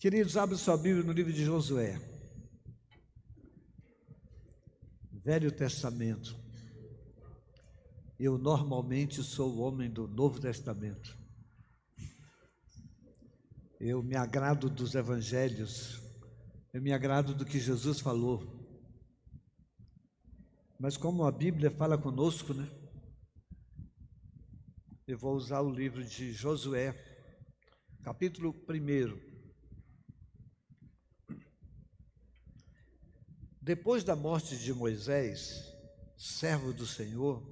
[0.00, 2.00] Queridos, abre sua Bíblia no livro de Josué.
[5.12, 6.34] Velho Testamento.
[8.18, 11.18] Eu normalmente sou o homem do Novo Testamento.
[13.78, 16.00] Eu me agrado dos evangelhos.
[16.72, 18.66] Eu me agrado do que Jesus falou.
[20.78, 22.66] Mas como a Bíblia fala conosco, né?
[25.06, 26.94] Eu vou usar o livro de Josué,
[28.02, 29.29] capítulo 1.
[33.62, 35.70] Depois da morte de Moisés,
[36.16, 37.42] servo do Senhor,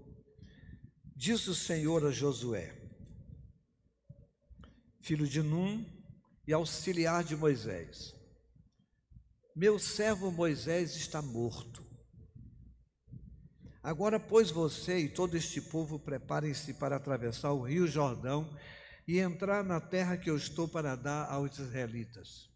[1.15, 2.75] disse o Senhor a Josué,
[5.02, 5.85] filho de Num
[6.47, 8.15] e auxiliar de Moisés:
[9.55, 11.87] Meu servo Moisés está morto.
[13.83, 18.51] Agora, pois, você e todo este povo preparem-se para atravessar o rio Jordão
[19.07, 22.48] e entrar na terra que eu estou para dar aos israelitas.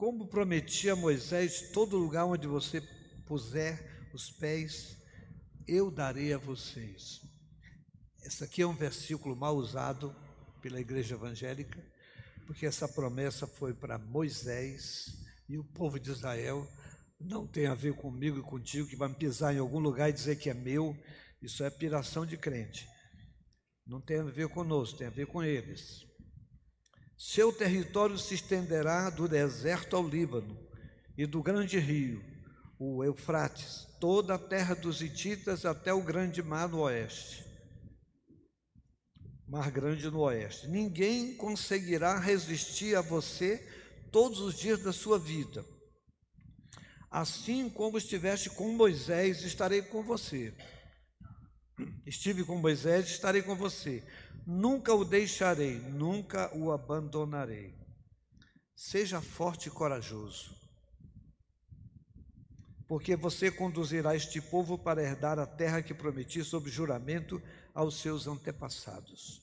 [0.00, 2.80] Como prometi a Moisés, todo lugar onde você
[3.26, 4.96] puser os pés,
[5.68, 7.20] eu darei a vocês.
[8.24, 10.16] Esse aqui é um versículo mal usado
[10.62, 11.78] pela igreja evangélica,
[12.46, 16.66] porque essa promessa foi para Moisés e o povo de Israel.
[17.20, 20.36] Não tem a ver comigo e contigo, que vai pisar em algum lugar e dizer
[20.36, 20.96] que é meu.
[21.42, 22.88] Isso é piração de crente.
[23.86, 26.09] Não tem a ver conosco, tem a ver com eles.
[27.22, 30.58] Seu território se estenderá do deserto ao Líbano
[31.18, 32.24] e do grande rio,
[32.78, 37.44] o Eufrates, toda a terra dos Hititas até o grande mar no oeste.
[39.46, 40.66] Mar Grande no oeste.
[40.68, 43.58] Ninguém conseguirá resistir a você
[44.10, 45.62] todos os dias da sua vida.
[47.10, 50.54] Assim como estiveste com Moisés, estarei com você.
[52.06, 54.02] Estive com Moisés, estarei com você.
[54.46, 57.74] Nunca o deixarei, nunca o abandonarei.
[58.74, 60.56] Seja forte e corajoso,
[62.88, 67.40] porque você conduzirá este povo para herdar a terra que prometi sob juramento
[67.74, 69.42] aos seus antepassados.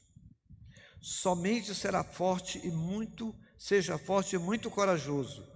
[1.00, 5.48] Somente será forte e muito, seja forte e muito corajoso.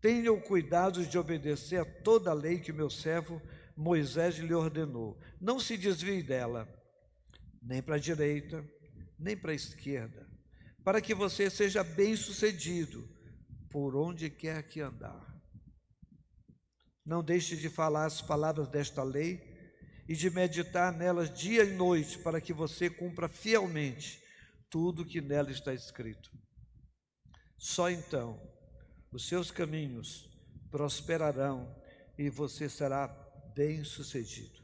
[0.00, 3.40] Tenha o cuidado de obedecer a toda a lei que meu servo
[3.76, 5.20] Moisés lhe ordenou.
[5.38, 6.66] Não se desvie dela,
[7.60, 8.64] nem para a direita,
[9.18, 10.26] nem para a esquerda,
[10.82, 13.08] para que você seja bem-sucedido
[13.70, 15.30] por onde quer que andar.
[17.04, 19.40] Não deixe de falar as palavras desta lei
[20.08, 24.20] e de meditar nelas dia e noite, para que você cumpra fielmente
[24.68, 26.30] tudo que nela está escrito.
[27.56, 28.40] Só então
[29.12, 30.28] os seus caminhos
[30.70, 31.76] prosperarão
[32.16, 33.08] e você será
[33.54, 34.60] bem-sucedido.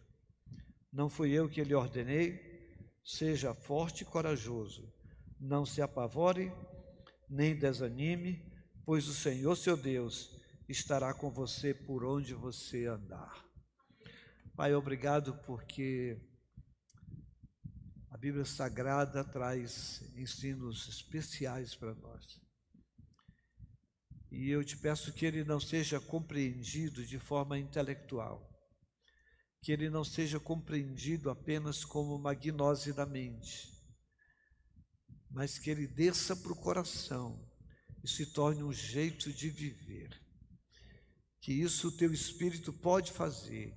[0.92, 2.45] Não fui eu que lhe ordenei,
[3.08, 4.92] Seja forte e corajoso,
[5.38, 6.52] não se apavore,
[7.30, 8.44] nem desanime,
[8.84, 10.36] pois o Senhor seu Deus
[10.68, 13.46] estará com você por onde você andar.
[14.56, 16.20] Pai, obrigado porque
[18.10, 22.40] a Bíblia Sagrada traz ensinos especiais para nós.
[24.32, 28.55] E eu te peço que ele não seja compreendido de forma intelectual,
[29.66, 33.68] que ele não seja compreendido apenas como uma gnose da mente,
[35.28, 37.44] mas que ele desça para o coração
[38.00, 40.22] e se torne um jeito de viver.
[41.40, 43.76] Que isso o teu espírito pode fazer,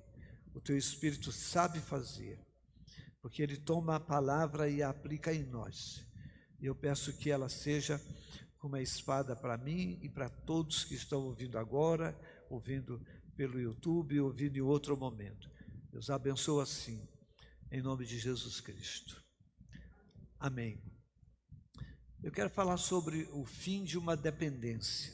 [0.54, 2.38] o teu espírito sabe fazer,
[3.20, 6.06] porque ele toma a palavra e a aplica em nós.
[6.60, 8.00] E eu peço que ela seja
[8.62, 12.16] uma espada para mim e para todos que estão ouvindo agora,
[12.48, 15.50] ouvindo pelo YouTube, ouvindo em outro momento.
[15.90, 17.08] Deus abençoe assim,
[17.70, 19.20] em nome de Jesus Cristo.
[20.38, 20.80] Amém.
[22.22, 25.12] Eu quero falar sobre o fim de uma dependência.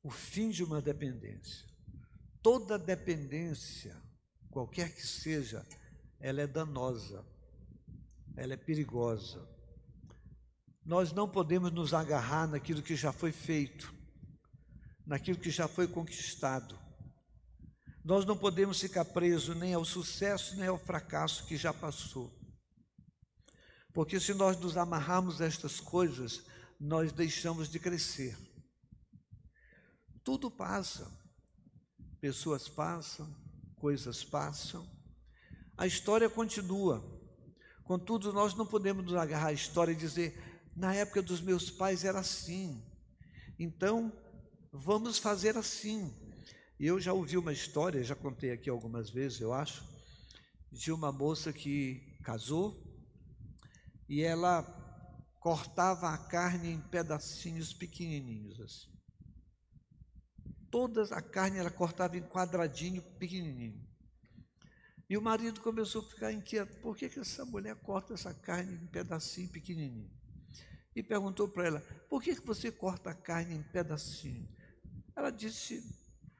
[0.00, 1.66] O fim de uma dependência.
[2.40, 4.00] Toda dependência,
[4.48, 5.66] qualquer que seja,
[6.20, 7.26] ela é danosa,
[8.36, 9.44] ela é perigosa.
[10.84, 13.92] Nós não podemos nos agarrar naquilo que já foi feito,
[15.04, 16.83] naquilo que já foi conquistado.
[18.04, 22.30] Nós não podemos ficar presos nem ao sucesso nem ao fracasso que já passou.
[23.94, 26.44] Porque se nós nos amarrarmos a estas coisas,
[26.78, 28.36] nós deixamos de crescer.
[30.22, 31.10] Tudo passa.
[32.20, 33.34] Pessoas passam,
[33.76, 34.86] coisas passam.
[35.76, 37.02] A história continua.
[37.84, 42.04] Contudo, nós não podemos nos agarrar à história e dizer, na época dos meus pais
[42.04, 42.82] era assim.
[43.58, 44.12] Então,
[44.72, 46.23] vamos fazer assim.
[46.78, 49.84] E eu já ouvi uma história, já contei aqui algumas vezes, eu acho,
[50.72, 52.82] de uma moça que casou
[54.08, 54.62] e ela
[55.40, 58.92] cortava a carne em pedacinhos pequenininhos assim.
[60.70, 63.86] Toda a carne ela cortava em quadradinho pequenininho.
[65.08, 68.74] E o marido começou a ficar inquieto, por que, que essa mulher corta essa carne
[68.74, 70.10] em pedacinho pequenininho?
[70.96, 74.48] E perguntou para ela, por que, que você corta a carne em pedacinho?
[75.14, 75.84] Ela disse,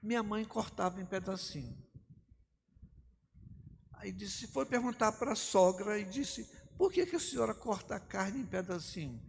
[0.05, 1.77] minha mãe cortava em pedacinho.
[3.95, 6.47] Aí disse, foi perguntar para a sogra e disse,
[6.77, 9.21] por que, que a senhora corta a carne em pedacinho?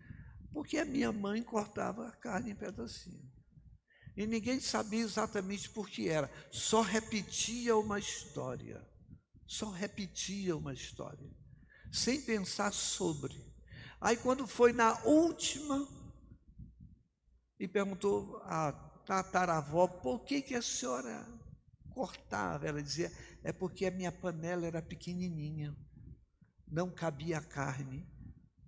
[0.51, 3.31] Porque a minha mãe cortava a carne em pedacinho.
[4.17, 8.85] E ninguém sabia exatamente por que era, só repetia uma história.
[9.47, 11.29] Só repetia uma história,
[11.91, 13.45] sem pensar sobre.
[14.01, 15.87] Aí quando foi na última,
[17.59, 21.25] e perguntou a tataravó, por que, que a senhora
[21.91, 22.67] cortava?
[22.67, 23.11] Ela dizia,
[23.43, 25.75] é porque a minha panela era pequenininha
[26.67, 28.05] não cabia carne.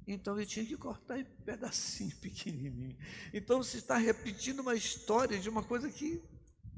[0.07, 2.97] Então eu tinha que cortar em pedacinho pequenininho.
[3.33, 6.23] Então você está repetindo uma história de uma coisa que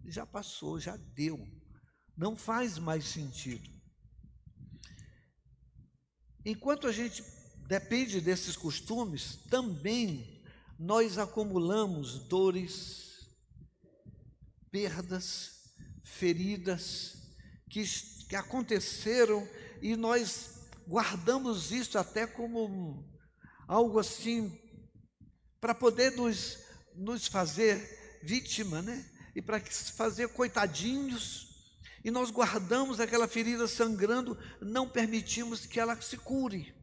[0.05, 1.47] já passou, já deu.
[2.17, 3.69] Não faz mais sentido.
[6.43, 7.23] Enquanto a gente
[7.67, 10.43] depende desses costumes, também
[10.79, 13.08] nós acumulamos dores,
[14.71, 15.73] perdas,
[16.03, 17.17] feridas
[17.69, 17.83] que,
[18.27, 19.47] que aconteceram
[19.81, 23.07] e nós guardamos isso até como
[23.67, 24.59] algo assim,
[25.61, 26.57] para poder nos,
[26.95, 29.05] nos fazer vítima, né?
[29.35, 31.47] E para fazer coitadinhos.
[32.03, 36.73] E nós guardamos aquela ferida sangrando, não permitimos que ela se cure.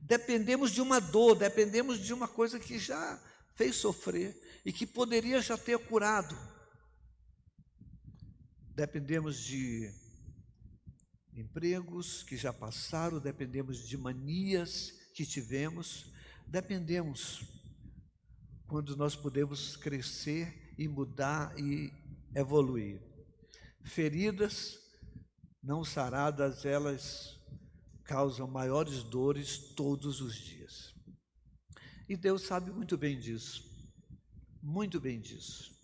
[0.00, 3.20] Dependemos de uma dor, dependemos de uma coisa que já
[3.54, 6.36] fez sofrer e que poderia já ter curado.
[8.78, 9.92] Dependemos de
[11.34, 16.12] empregos que já passaram, dependemos de manias que tivemos,
[16.46, 17.42] dependemos
[18.68, 21.92] quando nós podemos crescer e mudar e
[22.36, 23.02] evoluir.
[23.82, 24.78] Feridas
[25.60, 27.36] não saradas, elas
[28.04, 30.94] causam maiores dores todos os dias.
[32.08, 33.68] E Deus sabe muito bem disso,
[34.62, 35.77] muito bem disso.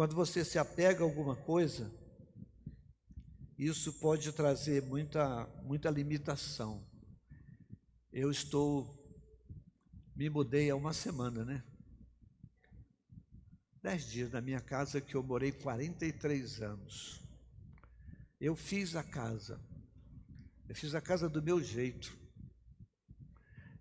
[0.00, 1.92] Quando você se apega a alguma coisa,
[3.58, 6.82] isso pode trazer muita, muita limitação.
[8.10, 8.88] Eu estou,
[10.16, 11.62] me mudei há uma semana, né?
[13.82, 17.20] Dez dias na minha casa que eu morei 43 anos.
[18.40, 19.60] Eu fiz a casa,
[20.66, 22.10] eu fiz a casa do meu jeito.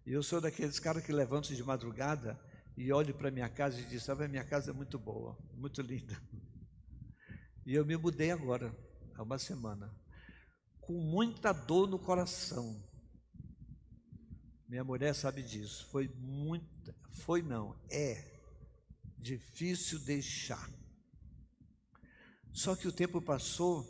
[0.05, 2.37] E eu sou daqueles caras que levantam de madrugada
[2.79, 5.81] e olho para minha casa e diz, sabe, a minha casa é muito boa, muito
[5.81, 6.17] linda.
[7.65, 8.75] E eu me mudei agora
[9.13, 9.93] há uma semana,
[10.79, 12.83] com muita dor no coração.
[14.67, 15.85] Minha mulher sabe disso.
[15.91, 18.25] Foi muita, foi não, é
[19.19, 20.67] difícil deixar.
[22.51, 23.87] Só que o tempo passou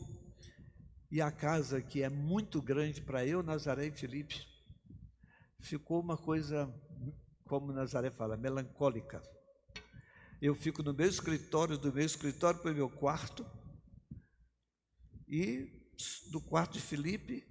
[1.10, 4.46] e a casa que é muito grande para eu, Nazaré e Felipe,
[5.62, 6.68] ficou uma coisa,
[7.50, 9.24] como Nazaré fala, melancólica.
[10.40, 13.44] Eu fico no meu escritório, do meu escritório para o meu quarto,
[15.28, 15.68] e
[16.32, 17.44] do quarto de Felipe,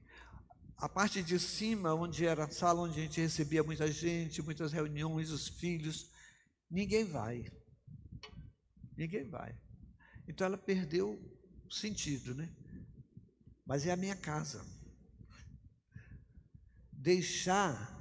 [0.76, 4.72] a parte de cima, onde era a sala onde a gente recebia muita gente, muitas
[4.72, 6.12] reuniões, os filhos,
[6.70, 7.44] ninguém vai.
[8.96, 9.60] Ninguém vai.
[10.28, 11.10] Então ela perdeu
[11.64, 12.48] o sentido, né?
[13.66, 14.64] Mas é a minha casa.
[16.92, 17.98] Deixar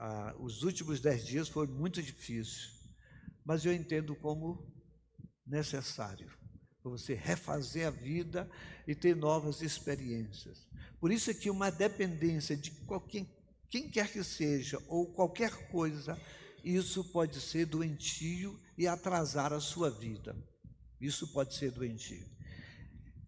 [0.00, 2.70] a, a, os últimos dez dias foi muito difícil,
[3.44, 4.66] mas eu entendo como
[5.46, 6.32] necessário
[6.82, 8.50] para você refazer a vida
[8.86, 10.66] e ter novas experiências.
[10.98, 13.26] Por isso é que uma dependência de qualquer,
[13.68, 16.18] quem quer que seja ou qualquer coisa,
[16.64, 20.34] isso pode ser doentio e atrasar a sua vida.
[20.98, 22.26] Isso pode ser doentio.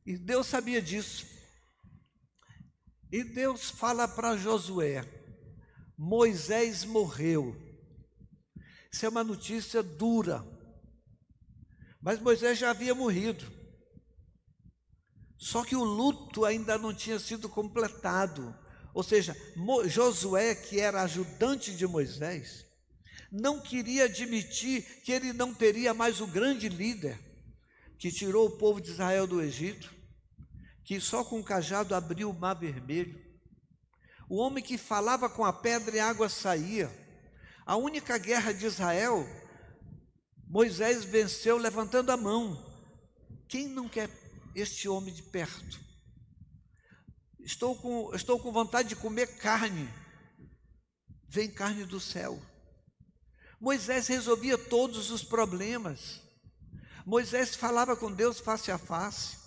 [0.06, 1.26] E Deus sabia disso.
[3.10, 5.21] E Deus fala para Josué:
[6.04, 7.56] Moisés morreu.
[8.90, 10.44] Isso é uma notícia dura.
[12.00, 13.46] Mas Moisés já havia morrido.
[15.38, 18.52] Só que o luto ainda não tinha sido completado.
[18.92, 19.36] Ou seja,
[19.86, 22.66] Josué, que era ajudante de Moisés,
[23.30, 27.16] não queria admitir que ele não teria mais o grande líder
[27.96, 29.94] que tirou o povo de Israel do Egito,
[30.84, 33.31] que só com o cajado abriu o mar vermelho.
[34.28, 36.90] O homem que falava com a pedra e a água saía.
[37.66, 39.26] A única guerra de Israel
[40.52, 42.62] Moisés venceu levantando a mão.
[43.48, 44.10] Quem não quer
[44.54, 45.80] este homem de perto?
[47.40, 49.88] Estou com, estou com vontade de comer carne.
[51.26, 52.38] vem carne do céu.
[53.58, 56.20] Moisés resolvia todos os problemas.
[57.06, 59.38] Moisés falava com Deus face a face.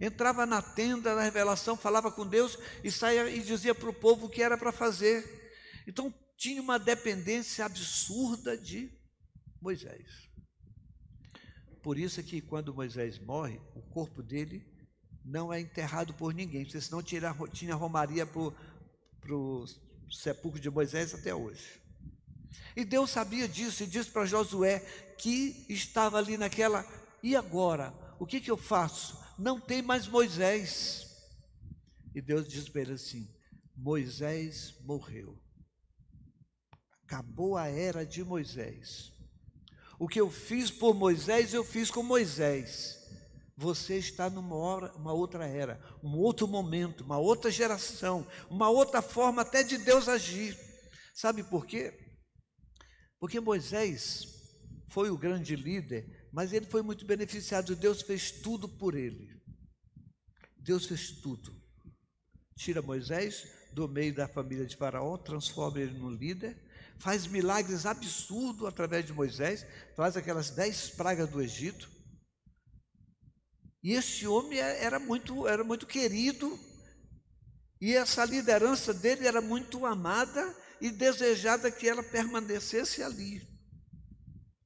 [0.00, 4.26] Entrava na tenda da revelação, falava com Deus e saía e dizia para o povo
[4.26, 5.52] o que era para fazer.
[5.86, 8.90] Então tinha uma dependência absurda de
[9.60, 10.24] Moisés.
[11.82, 14.66] Por isso é que quando Moisés morre, o corpo dele
[15.24, 19.66] não é enterrado por ninguém, porque senão tinha, tinha romaria para o
[20.10, 21.80] sepulcro de Moisés até hoje.
[22.76, 24.80] E Deus sabia disso e disse para Josué
[25.18, 26.84] que estava ali naquela,
[27.22, 27.94] e agora?
[28.18, 29.23] O que, que eu faço?
[29.38, 31.06] Não tem mais Moisés.
[32.14, 33.28] E Deus disse para ele assim:
[33.76, 35.38] Moisés morreu.
[37.04, 39.12] Acabou a era de Moisés.
[39.98, 43.00] O que eu fiz por Moisés, eu fiz com Moisés.
[43.56, 49.00] Você está numa hora, uma outra era, um outro momento, uma outra geração, uma outra
[49.00, 50.58] forma até de Deus agir.
[51.14, 51.92] Sabe por quê?
[53.20, 54.26] Porque Moisés
[54.88, 57.76] foi o grande líder, mas ele foi muito beneficiado.
[57.76, 59.40] Deus fez tudo por ele.
[60.58, 61.54] Deus fez tudo.
[62.56, 66.56] Tira Moisés do meio da família de Faraó, transforma ele no líder,
[66.98, 69.64] faz milagres absurdos através de Moisés,
[69.96, 71.88] faz aquelas dez pragas do Egito.
[73.82, 76.58] E esse homem é, era muito, era muito querido,
[77.80, 83.40] e essa liderança dele era muito amada e desejada que ela permanecesse ali,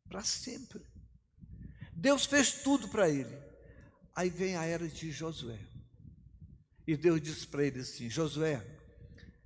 [0.08, 0.87] para sempre.
[2.00, 3.36] Deus fez tudo para ele.
[4.14, 5.58] Aí vem a era de Josué.
[6.86, 8.64] E Deus disse para ele assim: Josué,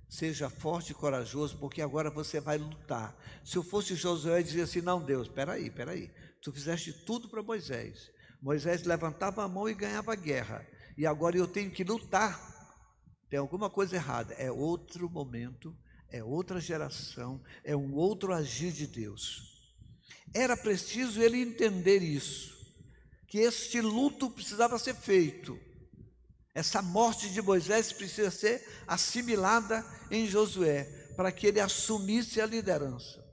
[0.07, 3.17] seja forte e corajoso, porque agora você vai lutar.
[3.43, 6.11] Se eu fosse Josué, eu dizia assim: Não, Deus, peraí, peraí.
[6.43, 8.11] Tu fizeste tudo para Moisés.
[8.39, 10.63] Moisés levantava a mão e ganhava a guerra.
[10.95, 12.39] E agora eu tenho que lutar.
[13.31, 14.35] Tem alguma coisa errada.
[14.35, 15.75] É outro momento,
[16.07, 19.52] é outra geração, é um outro agir de Deus.
[20.33, 22.53] Era preciso ele entender isso,
[23.27, 25.59] que este luto precisava ser feito.
[26.55, 30.83] Essa morte de Moisés precisa ser assimilada em Josué,
[31.15, 33.23] para que ele assumisse a liderança.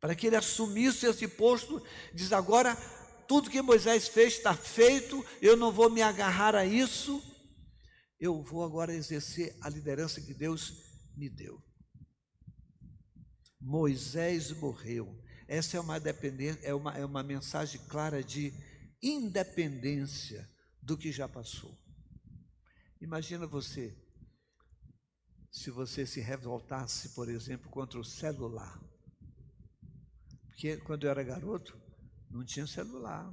[0.00, 1.82] Para que ele assumisse esse posto,
[2.14, 2.76] diz agora,
[3.26, 7.22] tudo que Moisés fez está feito, eu não vou me agarrar a isso,
[8.18, 10.72] eu vou agora exercer a liderança que Deus
[11.16, 11.62] me deu.
[13.60, 15.20] Moisés morreu.
[15.48, 18.52] Essa é uma, dependência, é uma, é uma mensagem clara de
[19.02, 20.46] independência
[20.82, 21.74] do que já passou.
[23.00, 23.96] Imagina você,
[25.50, 28.78] se você se revoltasse, por exemplo, contra o celular.
[30.48, 31.80] Porque quando eu era garoto,
[32.30, 33.32] não tinha celular.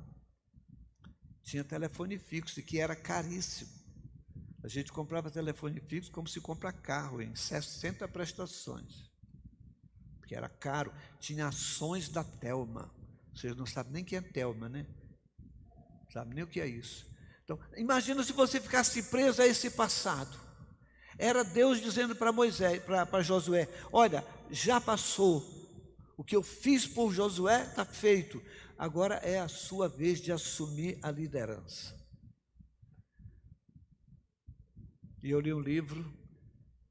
[1.44, 3.70] Tinha telefone fixo, que era caríssimo.
[4.64, 9.15] A gente comprava telefone fixo como se compra carro, em 60 prestações.
[10.26, 10.92] Porque era caro.
[11.20, 12.92] Tinha ações da Telma.
[13.32, 14.88] Vocês não sabem nem quem é Telma, né?
[15.40, 17.06] Não sabem nem o que é isso.
[17.44, 20.36] Então, imagina se você ficasse preso a esse passado.
[21.16, 25.46] Era Deus dizendo para Moisés, para Josué: Olha, já passou.
[26.18, 28.42] O que eu fiz por Josué está feito.
[28.80, 31.94] Agora é a sua vez de assumir a liderança.
[35.22, 36.12] E eu li um livro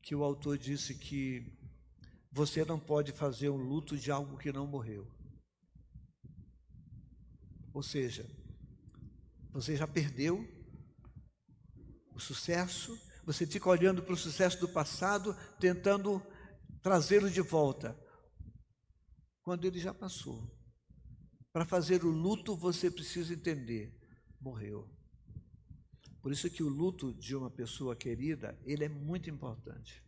[0.01, 1.64] que o autor disse que
[2.35, 5.07] você não pode fazer um luto de algo que não morreu.
[7.73, 8.29] Ou seja,
[9.53, 10.45] você já perdeu
[12.13, 16.21] o sucesso, você fica olhando para o sucesso do passado, tentando
[16.83, 17.97] trazê-lo de volta,
[19.43, 20.53] quando ele já passou.
[21.53, 23.97] Para fazer o luto, você precisa entender,
[24.41, 24.91] morreu.
[26.21, 30.04] Por isso que o luto de uma pessoa querida, ele é muito importante.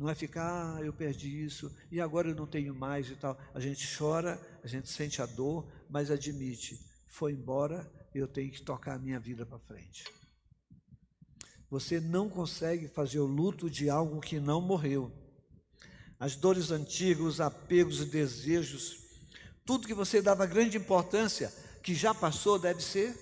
[0.00, 3.38] Não é ficar, ah, eu perdi isso e agora eu não tenho mais e tal.
[3.52, 8.62] A gente chora, a gente sente a dor, mas admite, foi embora, eu tenho que
[8.62, 10.04] tocar a minha vida para frente.
[11.68, 15.12] Você não consegue fazer o luto de algo que não morreu.
[16.18, 19.04] As dores antigas, os apegos e desejos,
[19.66, 21.52] tudo que você dava grande importância,
[21.82, 23.14] que já passou, deve ser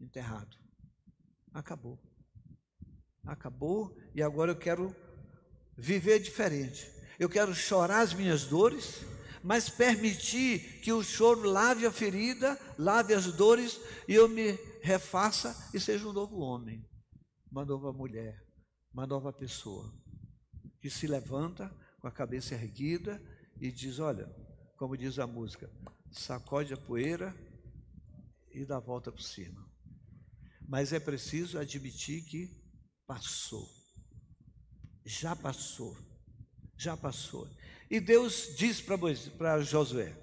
[0.00, 0.56] enterrado.
[1.52, 1.98] Acabou.
[3.24, 4.94] Acabou e agora eu quero
[5.76, 6.90] viver diferente.
[7.18, 9.00] Eu quero chorar as minhas dores,
[9.42, 14.52] mas permitir que o choro lave a ferida, lave as dores e eu me
[14.82, 16.84] refaça e seja um novo homem,
[17.50, 18.44] uma nova mulher,
[18.92, 19.92] uma nova pessoa
[20.80, 23.22] que se levanta com a cabeça erguida
[23.60, 24.28] e diz: Olha,
[24.76, 25.70] como diz a música,
[26.10, 27.34] sacode a poeira
[28.50, 29.64] e dá a volta por cima.
[30.68, 32.50] Mas é preciso admitir que
[33.06, 33.68] passou,
[35.04, 35.96] já passou.
[36.76, 37.48] Já passou.
[37.90, 40.16] E Deus diz para Josué: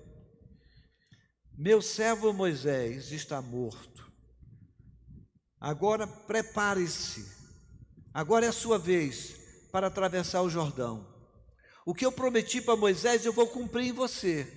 [1.58, 4.10] Meu servo Moisés está morto.
[5.60, 7.38] Agora prepare-se.
[8.14, 9.36] Agora é a sua vez
[9.72, 11.08] para atravessar o Jordão.
[11.86, 14.56] O que eu prometi para Moisés, eu vou cumprir em você.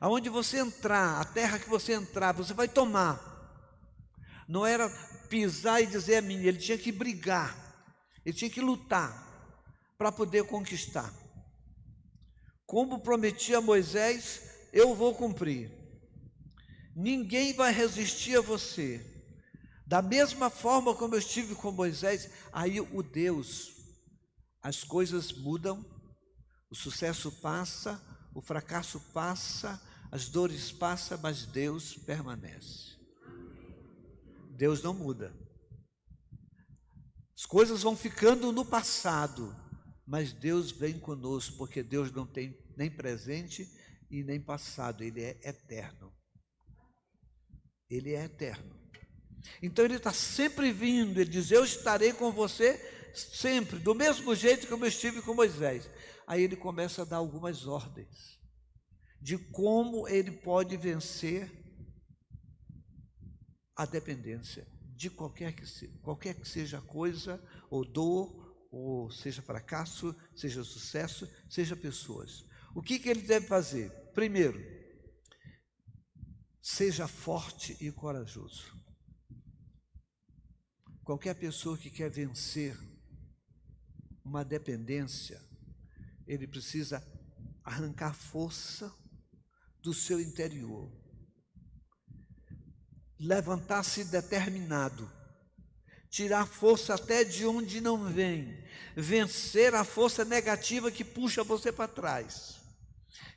[0.00, 3.24] Aonde você entrar, a terra que você entrar, você vai tomar.
[4.48, 4.88] Não era
[5.28, 7.54] pisar e dizer a mim, ele tinha que brigar,
[8.24, 9.27] ele tinha que lutar
[9.98, 11.12] para poder conquistar.
[12.64, 15.72] Como prometi a Moisés, eu vou cumprir.
[16.94, 19.04] Ninguém vai resistir a você.
[19.84, 23.72] Da mesma forma como eu estive com Moisés, aí o Deus,
[24.62, 25.84] as coisas mudam,
[26.70, 28.00] o sucesso passa,
[28.34, 29.80] o fracasso passa,
[30.12, 32.98] as dores passam, mas Deus permanece.
[34.50, 35.34] Deus não muda.
[37.36, 39.54] As coisas vão ficando no passado,
[40.08, 43.70] mas Deus vem conosco, porque Deus não tem nem presente
[44.10, 46.10] e nem passado, Ele é eterno.
[47.90, 48.74] Ele é eterno.
[49.62, 52.78] Então Ele está sempre vindo, Ele diz: Eu estarei com você
[53.14, 55.90] sempre, do mesmo jeito que eu estive com Moisés.
[56.26, 58.38] Aí Ele começa a dar algumas ordens
[59.20, 61.50] de como ele pode vencer
[63.76, 70.14] a dependência de qualquer que, seja, qualquer que seja coisa, ou dor, ou seja fracasso,
[70.36, 72.44] seja sucesso, seja pessoas.
[72.74, 73.90] O que, que ele deve fazer?
[74.12, 74.60] Primeiro,
[76.60, 78.76] seja forte e corajoso.
[81.02, 82.78] Qualquer pessoa que quer vencer
[84.22, 85.42] uma dependência,
[86.26, 87.02] ele precisa
[87.64, 88.94] arrancar força
[89.82, 90.92] do seu interior.
[93.18, 95.10] Levantar-se determinado,
[96.10, 98.56] tirar força até de onde não vem,
[98.96, 102.56] vencer a força negativa que puxa você para trás,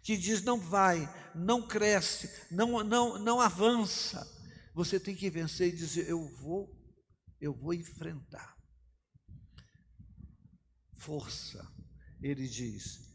[0.03, 4.27] que diz não vai, não cresce, não, não, não avança.
[4.73, 6.73] Você tem que vencer e dizer: Eu vou,
[7.39, 8.57] eu vou enfrentar.
[10.93, 11.67] Força,
[12.21, 13.11] ele diz,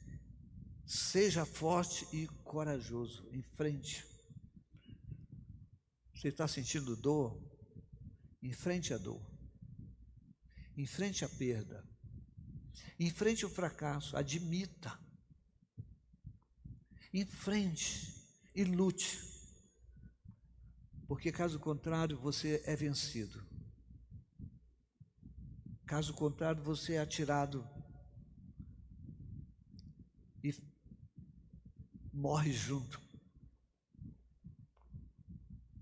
[0.87, 4.05] Seja forte e corajoso, em frente.
[6.15, 7.43] Você está sentindo dor?
[8.43, 9.36] Enfrente a dor.
[10.77, 11.83] Enfrente a perda.
[12.99, 14.17] Enfrente o fracasso.
[14.17, 14.99] Admita.
[17.13, 18.15] Enfrente
[18.55, 19.21] e lute.
[21.07, 23.47] Porque caso contrário, você é vencido.
[25.87, 27.65] Caso contrário, você é atirado
[30.43, 30.53] e
[32.13, 33.01] morre junto.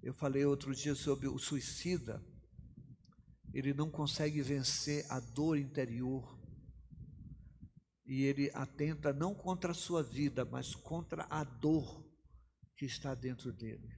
[0.02, 2.22] Eu falei outro dia sobre o suicida,
[3.54, 6.36] ele não consegue vencer a dor interior
[8.04, 12.04] e ele atenta não contra a sua vida, mas contra a dor
[12.76, 13.96] que está dentro dele.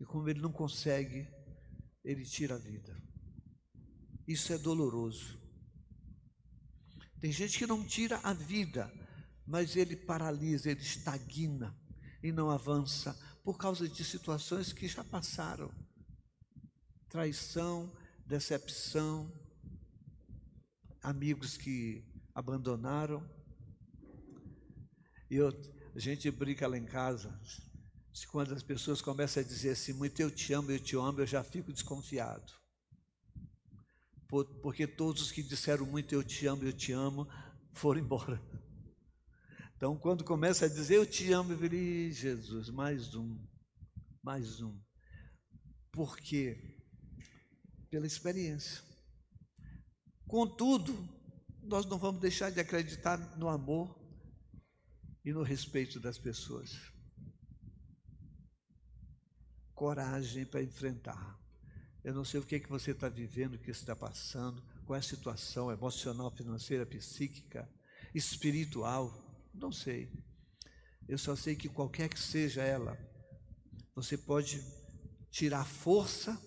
[0.00, 1.28] E como ele não consegue,
[2.04, 3.00] ele tira a vida.
[4.26, 5.40] Isso é doloroso.
[7.20, 8.92] Tem gente que não tira a vida,
[9.46, 11.78] mas ele paralisa, ele estagna
[12.20, 15.72] e não avança por causa de situações que já passaram.
[17.12, 17.92] Traição,
[18.24, 19.30] decepção,
[21.02, 22.02] amigos que
[22.34, 23.22] abandonaram.
[25.30, 25.48] Eu,
[25.94, 27.38] a gente brinca lá em casa,
[28.28, 31.26] quando as pessoas começam a dizer assim, muito eu te amo, eu te amo, eu
[31.26, 32.50] já fico desconfiado.
[34.62, 37.28] Porque todos os que disseram muito eu te amo, eu te amo,
[37.74, 38.42] foram embora.
[39.76, 43.38] Então, quando começa a dizer eu te amo, eu falei, Jesus, mais um,
[44.22, 44.80] mais um.
[45.90, 46.71] Por quê?
[47.92, 48.82] Pela experiência.
[50.26, 50.96] Contudo,
[51.62, 53.94] nós não vamos deixar de acreditar no amor
[55.22, 56.74] e no respeito das pessoas.
[59.74, 61.38] Coragem para enfrentar.
[62.02, 64.96] Eu não sei o que, é que você está vivendo, o que está passando, qual
[64.96, 67.70] é a situação emocional, financeira, psíquica,
[68.14, 69.12] espiritual.
[69.52, 70.10] Não sei.
[71.06, 72.98] Eu só sei que qualquer que seja ela,
[73.94, 74.64] você pode
[75.30, 76.40] tirar força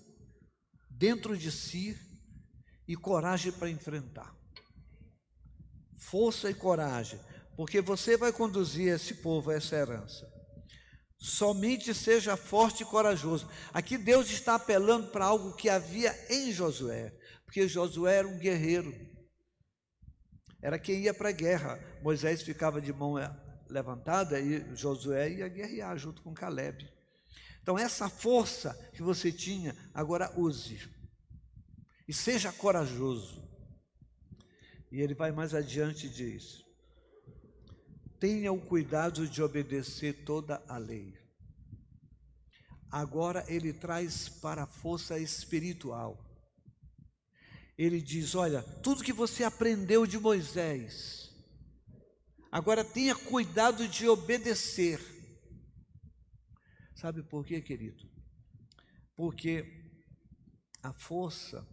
[0.97, 1.97] dentro de si
[2.87, 4.35] e coragem para enfrentar.
[5.97, 7.19] Força e coragem,
[7.55, 10.31] porque você vai conduzir esse povo a essa herança.
[11.17, 13.49] Somente seja forte e corajoso.
[13.73, 18.93] Aqui Deus está apelando para algo que havia em Josué, porque Josué era um guerreiro
[20.65, 21.79] era quem ia para a guerra.
[22.01, 23.31] Moisés ficava de mão eh,
[23.69, 26.91] levantada e Josué ia guerrear junto com Caleb.
[27.65, 30.87] Então, essa força que você tinha, agora use.
[32.07, 33.43] E seja corajoso.
[34.91, 36.63] E ele vai mais adiante e diz:
[38.19, 41.17] tenha o cuidado de obedecer toda a lei.
[42.91, 46.23] Agora ele traz para a força espiritual.
[47.75, 51.33] Ele diz: Olha, tudo que você aprendeu de Moisés,
[52.51, 55.14] agora tenha cuidado de obedecer.
[57.05, 58.03] Sabe por quê, querido?
[59.15, 59.91] Porque
[60.81, 61.63] a força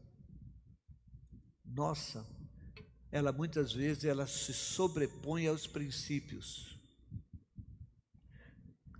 [1.64, 2.22] nossa,
[3.10, 6.78] ela muitas vezes ela se sobrepõe aos princípios.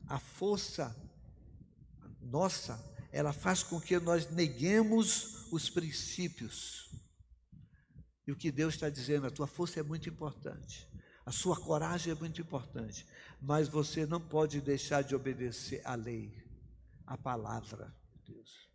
[0.07, 0.97] A força
[2.19, 6.91] nossa, ela faz com que nós neguemos os princípios.
[8.27, 10.89] E o que Deus está dizendo, a tua força é muito importante,
[11.25, 13.07] a sua coragem é muito importante,
[13.41, 16.35] mas você não pode deixar de obedecer à lei,
[17.07, 18.69] à palavra de Deus.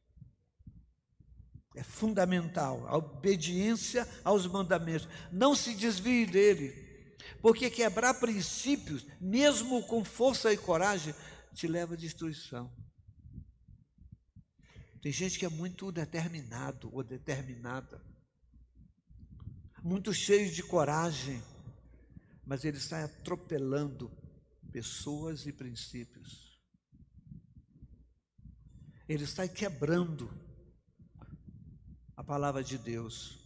[1.75, 5.07] É fundamental a obediência aos mandamentos.
[5.31, 6.73] Não se desvie dele,
[7.41, 11.13] porque quebrar princípios, mesmo com força e coragem,
[11.53, 12.73] te leva à destruição.
[15.01, 18.01] Tem gente que é muito determinado ou determinada,
[19.83, 21.41] muito cheio de coragem,
[22.47, 24.09] mas ele está atropelando
[24.71, 26.57] pessoas e princípios.
[29.07, 30.31] Ele está quebrando
[32.15, 33.37] a palavra de Deus.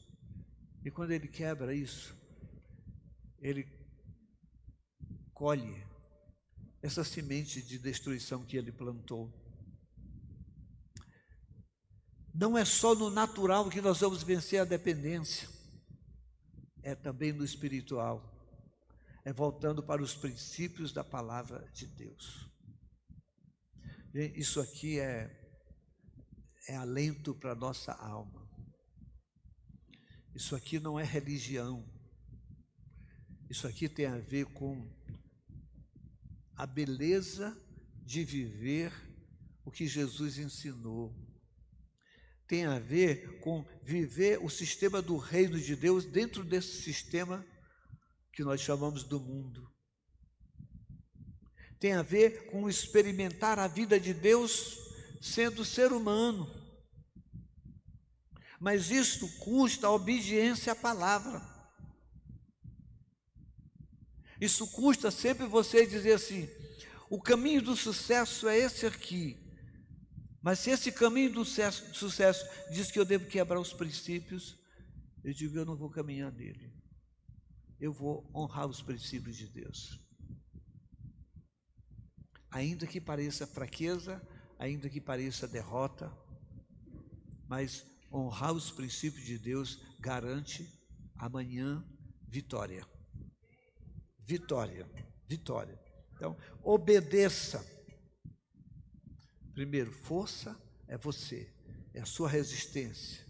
[0.85, 2.15] E quando ele quebra isso,
[3.39, 3.67] ele
[5.33, 5.83] colhe
[6.79, 9.33] essa semente de destruição que ele plantou.
[12.31, 15.49] Não é só no natural que nós vamos vencer a dependência,
[16.83, 18.31] é também no espiritual.
[19.23, 22.49] É voltando para os princípios da palavra de Deus.
[24.13, 25.29] Isso aqui é,
[26.67, 28.49] é alento para a nossa alma.
[30.34, 31.88] Isso aqui não é religião.
[33.49, 34.89] Isso aqui tem a ver com
[36.55, 37.55] a beleza
[38.03, 38.91] de viver
[39.63, 41.15] o que Jesus ensinou
[42.51, 47.45] tem a ver com viver o sistema do reino de Deus dentro desse sistema
[48.32, 49.72] que nós chamamos do mundo.
[51.80, 54.78] Tem a ver com experimentar a vida de Deus
[55.22, 56.50] sendo ser humano.
[58.60, 61.41] Mas isto custa a obediência à palavra.
[64.39, 66.48] Isso custa sempre você dizer assim:
[67.10, 69.38] o caminho do sucesso é esse aqui.
[70.41, 74.58] Mas se esse caminho do sucesso, sucesso diz que eu devo quebrar os princípios,
[75.24, 76.74] eu digo, eu não vou caminhar nele.
[77.82, 80.00] Eu vou honrar os princípios de Deus.
[82.50, 84.26] Ainda que pareça fraqueza,
[84.58, 86.10] ainda que pareça derrota,
[87.48, 90.65] mas honrar os princípios de Deus garante
[91.17, 91.84] amanhã
[92.26, 92.88] vitória.
[94.20, 94.89] Vitória,
[95.28, 95.78] vitória.
[96.15, 97.62] Então, obedeça
[99.54, 101.54] Primeiro, força é você,
[101.94, 103.26] é a sua resistência,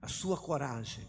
[0.00, 1.06] a sua coragem.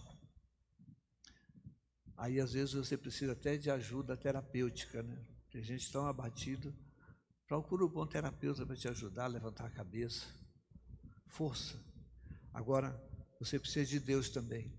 [2.18, 5.18] Aí às vezes você precisa até de ajuda terapêutica, né?
[5.52, 6.74] Tem gente tão abatido.
[7.48, 10.26] Procura um bom terapeuta para te ajudar a levantar a cabeça.
[11.28, 11.76] Força.
[12.54, 13.00] Agora,
[13.40, 14.72] você precisa de Deus também.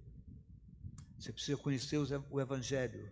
[1.18, 3.08] Você precisa conhecer o Evangelho.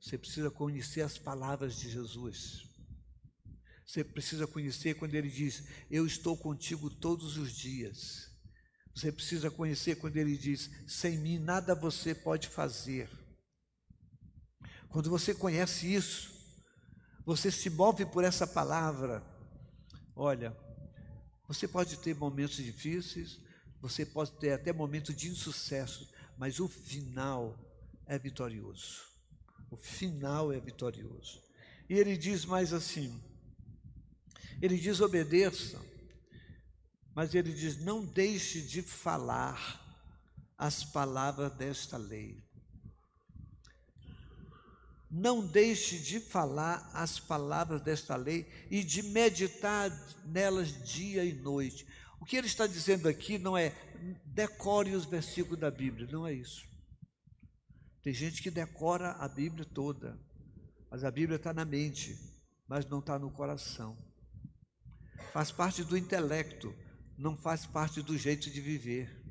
[0.00, 2.66] Você precisa conhecer as palavras de Jesus.
[3.86, 8.30] Você precisa conhecer quando ele diz: Eu estou contigo todos os dias.
[8.94, 13.08] Você precisa conhecer quando ele diz: Sem mim nada você pode fazer.
[14.88, 16.32] Quando você conhece isso,
[17.24, 19.22] você se move por essa palavra.
[20.14, 20.56] Olha,
[21.48, 23.40] você pode ter momentos difíceis,
[23.80, 27.58] você pode ter até momentos de insucesso, mas o final
[28.06, 29.02] é vitorioso.
[29.70, 31.42] O final é vitorioso.
[31.88, 33.20] E ele diz mais assim:
[34.60, 35.80] ele diz: obedeça,
[37.14, 39.82] mas ele diz: não deixe de falar
[40.56, 42.45] as palavras desta lei.
[45.10, 49.90] Não deixe de falar as palavras desta lei e de meditar
[50.24, 51.86] nelas dia e noite.
[52.20, 53.74] O que ele está dizendo aqui não é
[54.24, 56.66] decore os versículos da Bíblia, não é isso.
[58.02, 60.18] Tem gente que decora a Bíblia toda,
[60.90, 62.16] mas a Bíblia está na mente,
[62.68, 63.96] mas não está no coração
[65.36, 66.74] faz parte do intelecto,
[67.18, 69.22] não faz parte do jeito de viver.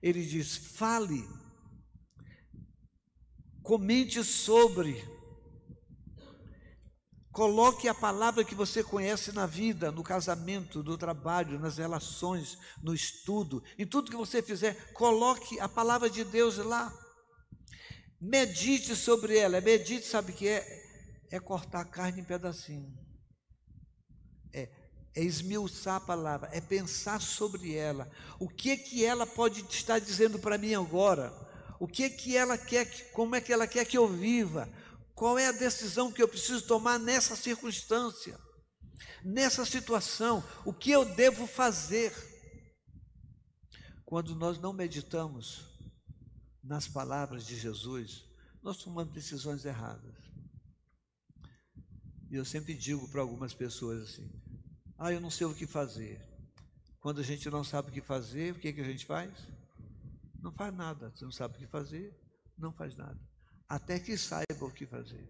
[0.00, 1.28] Ele diz: fale,
[3.62, 5.02] comente sobre,
[7.30, 12.94] coloque a palavra que você conhece na vida, no casamento, no trabalho, nas relações, no
[12.94, 16.92] estudo, em tudo que você fizer, coloque a palavra de Deus lá.
[18.20, 19.60] Medite sobre ela.
[19.60, 20.82] Medite, sabe o que é?
[21.32, 22.92] é cortar a carne em pedacinho.
[24.52, 24.68] É,
[25.14, 28.10] é esmiuçar a palavra, é pensar sobre ela.
[28.38, 31.32] O que que ela pode estar dizendo para mim agora?
[31.82, 34.72] O que que ela quer, como é que ela quer que eu viva?
[35.16, 38.38] Qual é a decisão que eu preciso tomar nessa circunstância?
[39.24, 42.14] Nessa situação, o que eu devo fazer?
[44.04, 45.64] Quando nós não meditamos
[46.62, 48.26] nas palavras de Jesus,
[48.62, 50.14] nós tomamos decisões erradas.
[52.30, 54.30] E eu sempre digo para algumas pessoas assim:
[54.96, 56.24] ah, eu não sei o que fazer.
[57.00, 59.32] Quando a gente não sabe o que fazer, o que, que a gente faz?
[60.42, 61.10] Não faz nada.
[61.10, 62.12] Você não sabe o que fazer,
[62.58, 63.18] não faz nada.
[63.68, 65.26] Até que saiba o que fazer.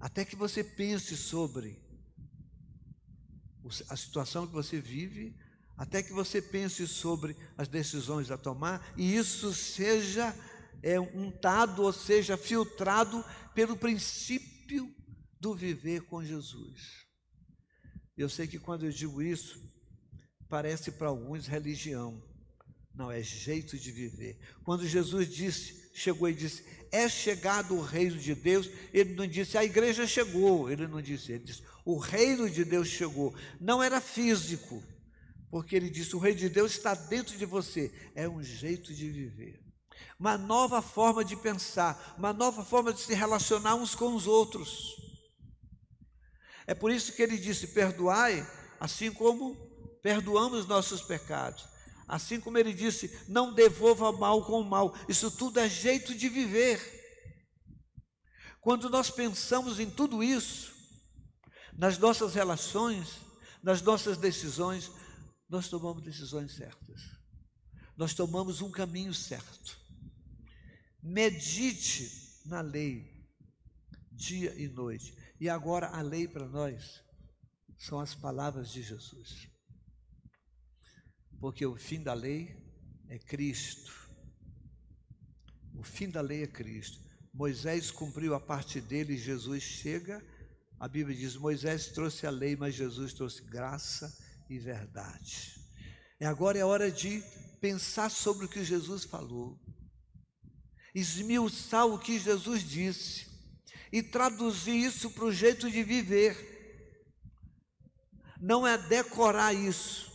[0.00, 1.82] Até que você pense sobre
[3.88, 5.36] a situação que você vive,
[5.76, 10.34] até que você pense sobre as decisões a tomar, e isso seja
[10.82, 14.94] é, untado, ou seja, filtrado pelo princípio
[15.40, 17.04] do viver com Jesus.
[18.16, 19.60] Eu sei que quando eu digo isso,
[20.48, 22.22] parece para alguns religião.
[22.94, 24.38] Não, é jeito de viver.
[24.62, 29.58] Quando Jesus disse, chegou e disse, é chegado o reino de Deus, ele não disse,
[29.58, 33.34] a igreja chegou, ele não disse, ele disse, o reino de Deus chegou.
[33.60, 34.80] Não era físico,
[35.50, 37.92] porque ele disse, o reino de Deus está dentro de você.
[38.14, 39.60] É um jeito de viver.
[40.18, 44.94] Uma nova forma de pensar, uma nova forma de se relacionar uns com os outros.
[46.66, 48.46] É por isso que ele disse: perdoai,
[48.78, 49.54] assim como
[50.02, 51.73] perdoamos nossos pecados.
[52.06, 54.94] Assim como ele disse: não devolva mal com mal.
[55.08, 56.80] Isso tudo é jeito de viver.
[58.60, 60.72] Quando nós pensamos em tudo isso,
[61.72, 63.18] nas nossas relações,
[63.62, 64.90] nas nossas decisões,
[65.48, 67.00] nós tomamos decisões certas.
[67.96, 69.78] Nós tomamos um caminho certo.
[71.02, 73.28] Medite na lei,
[74.10, 75.14] dia e noite.
[75.40, 77.02] E agora a lei para nós
[77.78, 79.53] são as palavras de Jesus.
[81.44, 82.56] Porque o fim da lei
[83.06, 83.92] é Cristo.
[85.74, 86.98] O fim da lei é Cristo.
[87.34, 90.24] Moisés cumpriu a parte dele, Jesus chega.
[90.80, 94.10] A Bíblia diz: Moisés trouxe a lei, mas Jesus trouxe graça
[94.48, 95.60] e verdade.
[96.18, 97.22] E agora é hora de
[97.60, 99.60] pensar sobre o que Jesus falou,
[100.94, 103.26] esmiuçar o que Jesus disse
[103.92, 106.54] e traduzir isso para o jeito de viver.
[108.40, 110.13] Não é decorar isso,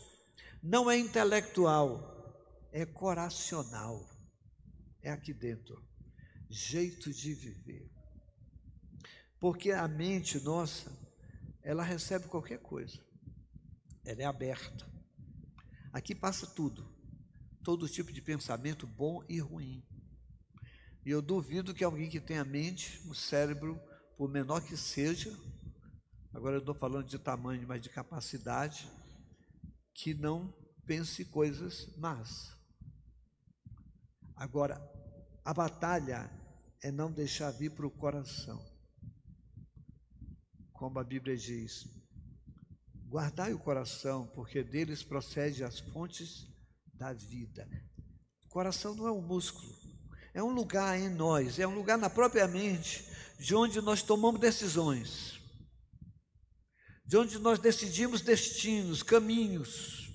[0.62, 4.06] não é intelectual, é coracional,
[5.02, 5.82] é aqui dentro,
[6.50, 7.90] jeito de viver.
[9.40, 10.92] Porque a mente nossa,
[11.64, 13.00] ela recebe qualquer coisa,
[14.06, 14.90] ela é aberta.
[15.94, 16.86] Aqui passa tudo,
[17.64, 19.84] todo tipo de pensamento bom e ruim.
[21.06, 23.80] E eu duvido que alguém que tenha mente, o cérebro,
[24.18, 25.34] por menor que seja,
[26.34, 28.88] agora eu estou falando de tamanho, mas de capacidade,
[30.02, 30.54] que não
[30.86, 32.56] pense coisas más.
[34.34, 34.82] Agora,
[35.44, 36.32] a batalha
[36.82, 38.66] é não deixar vir para o coração.
[40.72, 41.86] Como a Bíblia diz,
[43.10, 46.48] guardai o coração, porque deles procede as fontes
[46.94, 47.68] da vida.
[48.46, 49.76] O coração não é um músculo,
[50.34, 53.06] é um lugar em nós, é um lugar na própria mente,
[53.38, 55.39] de onde nós tomamos decisões,
[57.10, 60.12] de onde nós decidimos destinos, caminhos,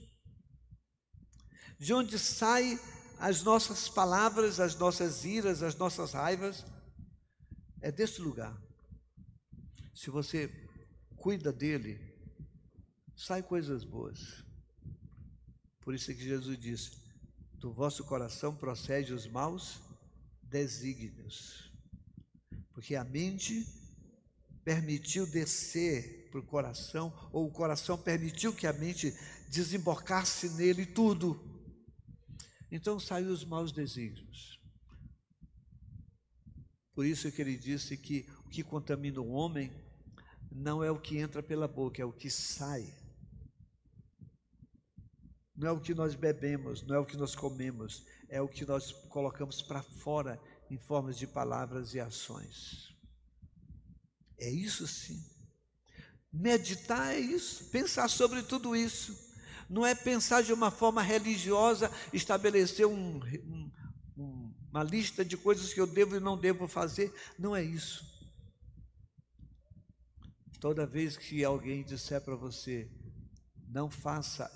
[1.76, 2.78] de onde saem
[3.18, 6.64] as nossas palavras, as nossas iras, as nossas raivas,
[7.80, 8.56] é desse lugar.
[9.92, 10.48] Se você
[11.16, 11.98] cuida dele,
[13.16, 14.44] sai coisas boas.
[15.80, 16.92] Por isso é que Jesus disse:
[17.54, 19.80] do vosso coração procede os maus
[20.44, 21.72] desígnios.
[22.72, 23.66] Porque a mente
[24.62, 29.16] permitiu descer para o coração, ou o coração permitiu que a mente
[29.48, 31.40] desembocasse nele tudo.
[32.72, 34.60] Então saiu os maus desígnios.
[36.92, 39.72] Por isso que ele disse que o que contamina o homem
[40.50, 42.92] não é o que entra pela boca, é o que sai.
[45.54, 48.66] Não é o que nós bebemos, não é o que nós comemos, é o que
[48.66, 52.92] nós colocamos para fora em formas de palavras e ações.
[54.36, 55.33] É isso sim.
[56.36, 59.16] Meditar é isso, pensar sobre tudo isso.
[59.70, 63.20] Não é pensar de uma forma religiosa, estabelecer um,
[64.16, 67.14] um, uma lista de coisas que eu devo e não devo fazer.
[67.38, 68.04] Não é isso.
[70.58, 72.90] Toda vez que alguém disser para você,
[73.68, 74.50] não faça,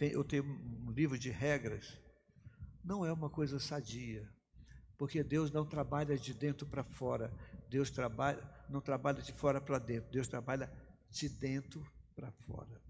[0.00, 1.96] eu tenho um livro de regras,
[2.82, 4.28] não é uma coisa sadia,
[4.98, 7.32] porque Deus não trabalha de dentro para fora,
[7.70, 10.72] Deus trabalha, não trabalha de fora para dentro, Deus trabalha
[11.14, 12.82] de dentro para fora.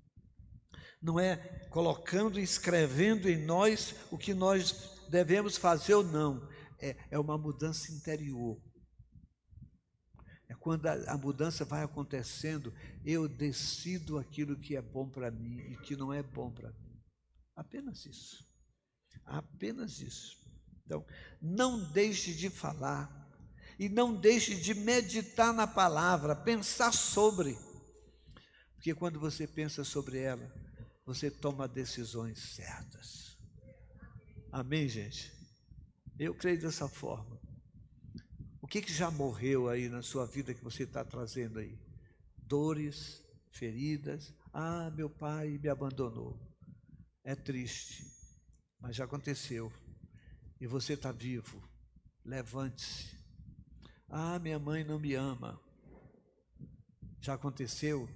[1.00, 1.37] Não é
[1.68, 6.48] colocando e escrevendo em nós o que nós devemos fazer ou não,
[6.80, 8.60] é, é uma mudança interior.
[10.48, 12.72] É quando a, a mudança vai acontecendo,
[13.04, 17.02] eu decido aquilo que é bom para mim e que não é bom para mim.
[17.54, 18.44] Apenas isso.
[19.24, 20.42] Apenas isso.
[20.84, 21.04] Então,
[21.40, 23.24] não deixe de falar
[23.78, 27.56] e não deixe de meditar na palavra, pensar sobre.
[28.85, 30.47] Porque quando você pensa sobre ela,
[31.07, 33.35] você toma decisões certas.
[34.53, 35.33] Amém, gente?
[36.18, 37.40] Eu creio dessa forma.
[38.61, 41.81] O que, que já morreu aí na sua vida que você está trazendo aí?
[42.37, 44.35] Dores, feridas.
[44.53, 46.38] Ah, meu pai me abandonou.
[47.25, 48.05] É triste,
[48.79, 49.73] mas já aconteceu.
[50.61, 51.66] E você está vivo.
[52.23, 53.18] Levante-se.
[54.11, 55.59] Ah, minha mãe não me ama.
[57.23, 58.07] Já aconteceu?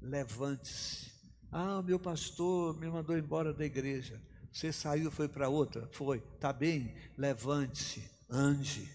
[0.00, 1.10] Levante-se.
[1.50, 4.20] Ah, meu pastor me mandou embora da igreja.
[4.52, 5.88] Você saiu, foi para outra?
[5.92, 6.20] Foi.
[6.40, 6.94] Tá bem?
[7.16, 8.88] Levante-se, ande.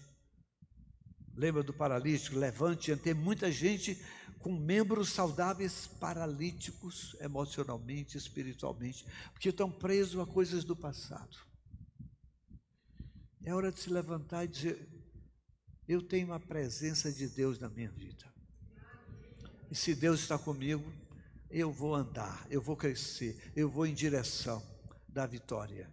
[1.36, 2.38] Lembra do paralítico?
[2.38, 4.00] Levante, tem muita gente
[4.38, 11.36] com membros saudáveis paralíticos emocionalmente, espiritualmente, porque estão presos a coisas do passado.
[13.42, 14.88] É hora de se levantar e dizer:
[15.88, 18.33] Eu tenho a presença de Deus na minha vida.
[19.70, 20.84] E se Deus está comigo,
[21.50, 24.62] eu vou andar, eu vou crescer, eu vou em direção
[25.08, 25.92] da vitória.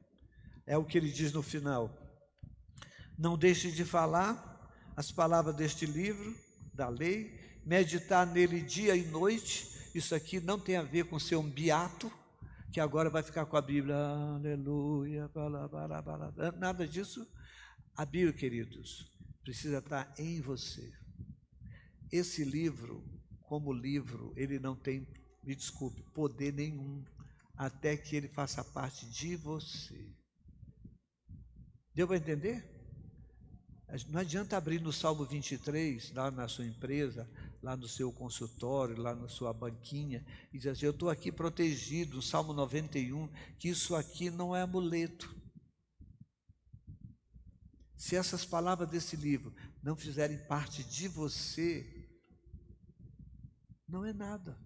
[0.65, 1.95] É o que ele diz no final.
[3.17, 4.49] Não deixe de falar
[4.95, 6.36] as palavras deste livro,
[6.73, 9.67] da lei, meditar nele dia e noite.
[9.93, 12.12] Isso aqui não tem a ver com ser um beato,
[12.71, 15.29] que agora vai ficar com a Bíblia, aleluia,
[16.57, 17.27] nada disso.
[17.95, 19.12] A Bíblia, queridos,
[19.43, 20.91] precisa estar em você.
[22.12, 23.03] Esse livro,
[23.51, 25.05] como livro, ele não tem,
[25.43, 27.03] me desculpe, poder nenhum
[27.53, 30.09] até que ele faça parte de você.
[31.93, 32.63] Deu para entender?
[34.07, 37.29] Não adianta abrir no Salmo 23, lá na sua empresa,
[37.61, 42.15] lá no seu consultório, lá na sua banquinha, e dizer assim: Eu estou aqui protegido,
[42.15, 43.27] no Salmo 91,
[43.59, 45.35] que isso aqui não é amuleto.
[47.97, 52.00] Se essas palavras desse livro não fizerem parte de você,
[53.91, 54.58] não é nada.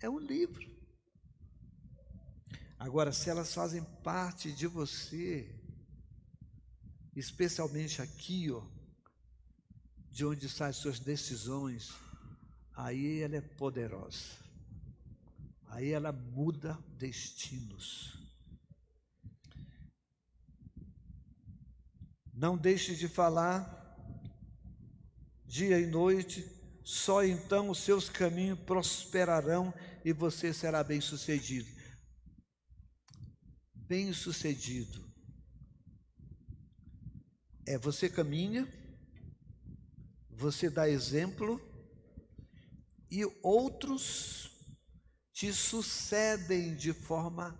[0.00, 0.64] É um livro.
[2.78, 5.52] Agora, se elas fazem parte de você,
[7.16, 8.62] especialmente aqui, ó,
[10.10, 11.92] de onde saem suas decisões,
[12.74, 14.36] aí ela é poderosa.
[15.66, 18.16] Aí ela muda destinos.
[22.32, 23.84] Não deixe de falar
[25.44, 26.55] dia e noite,
[26.86, 31.68] só então os seus caminhos prosperarão e você será bem-sucedido
[33.74, 35.06] bem-sucedido
[37.66, 38.72] é você caminha,
[40.30, 41.60] você dá exemplo
[43.10, 44.52] e outros
[45.32, 47.58] te sucedem de forma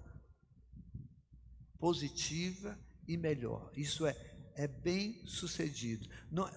[1.79, 3.71] positiva e melhor.
[3.77, 4.12] Isso é,
[4.57, 6.09] é bem sucedido.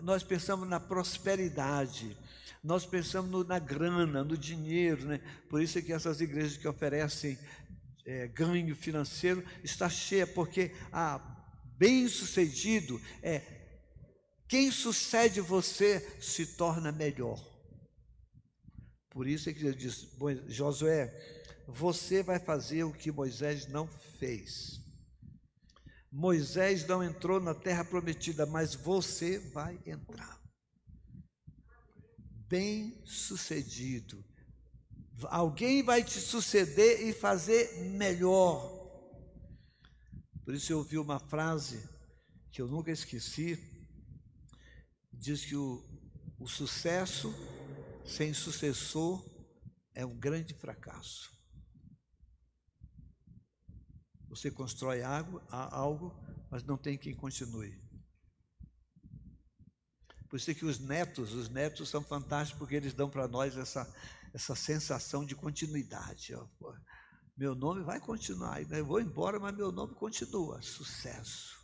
[0.02, 2.18] Nós pensamos na prosperidade,
[2.64, 5.22] nós pensamos no, na grana, no dinheiro, né?
[5.50, 7.38] Por isso é que essas igrejas que oferecem
[8.06, 11.20] é, ganho financeiro está cheia, porque a
[11.78, 13.42] bem-sucedido é
[14.48, 17.40] quem sucede você se torna melhor.
[19.10, 20.08] Por isso é que ele diz,
[20.48, 21.14] Josué,
[21.68, 24.79] você vai fazer o que Moisés não fez.
[26.12, 30.40] Moisés não entrou na terra prometida, mas você vai entrar.
[32.48, 34.24] Bem sucedido
[35.28, 38.78] Alguém vai te suceder e fazer melhor.
[40.46, 41.88] Por isso eu ouvi uma frase
[42.52, 43.60] que eu nunca esqueci.
[45.12, 45.84] Diz que o,
[46.40, 47.34] o sucesso
[48.06, 49.24] sem sucessor
[49.94, 51.38] é um grande fracasso.
[54.30, 56.16] Você constrói algo, algo,
[56.50, 57.82] mas não tem quem continue.
[60.30, 63.58] Por isso é que os netos, os netos são fantásticos porque eles dão para nós
[63.58, 63.92] essa,
[64.32, 66.36] essa sensação de continuidade.
[67.36, 70.62] Meu nome vai continuar, eu vou embora, mas meu nome continua.
[70.62, 71.58] Sucesso.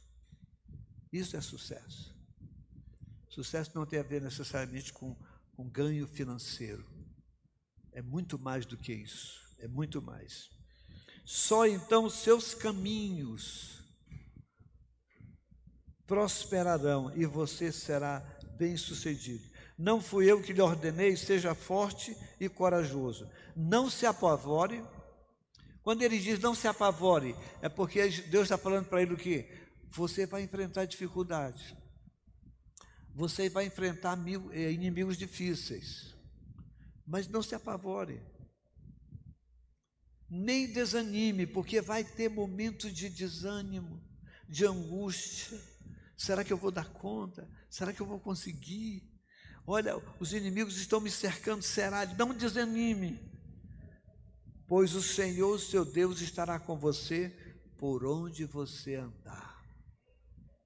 [1.12, 2.16] Isso é sucesso.
[3.30, 5.16] Sucesso não tem a ver necessariamente com,
[5.56, 6.84] com ganho financeiro.
[7.92, 9.40] É muito mais do que isso.
[9.60, 10.50] É muito mais.
[11.26, 13.84] Só então seus caminhos
[16.06, 18.20] prosperarão e você será
[18.58, 19.44] bem-sucedido.
[19.78, 23.28] Não fui eu que lhe ordenei, seja forte e corajoso.
[23.56, 24.84] Não se apavore.
[25.82, 29.50] Quando ele diz não se apavore, é porque Deus está falando para ele o quê?
[29.90, 31.74] Você vai enfrentar dificuldades.
[33.14, 34.18] Você vai enfrentar
[34.52, 36.14] eh, inimigos difíceis.
[37.06, 38.22] Mas não se apavore.
[40.30, 44.04] Nem desanime, porque vai ter momentos de desânimo,
[44.48, 45.60] de angústia.
[46.18, 47.50] Será que eu vou dar conta?
[47.70, 49.04] Será que eu vou conseguir?
[49.68, 52.06] Olha, os inimigos estão me cercando, será?
[52.06, 53.20] Não desanime,
[54.68, 57.30] pois o Senhor, seu Deus, estará com você
[57.78, 59.64] por onde você andar.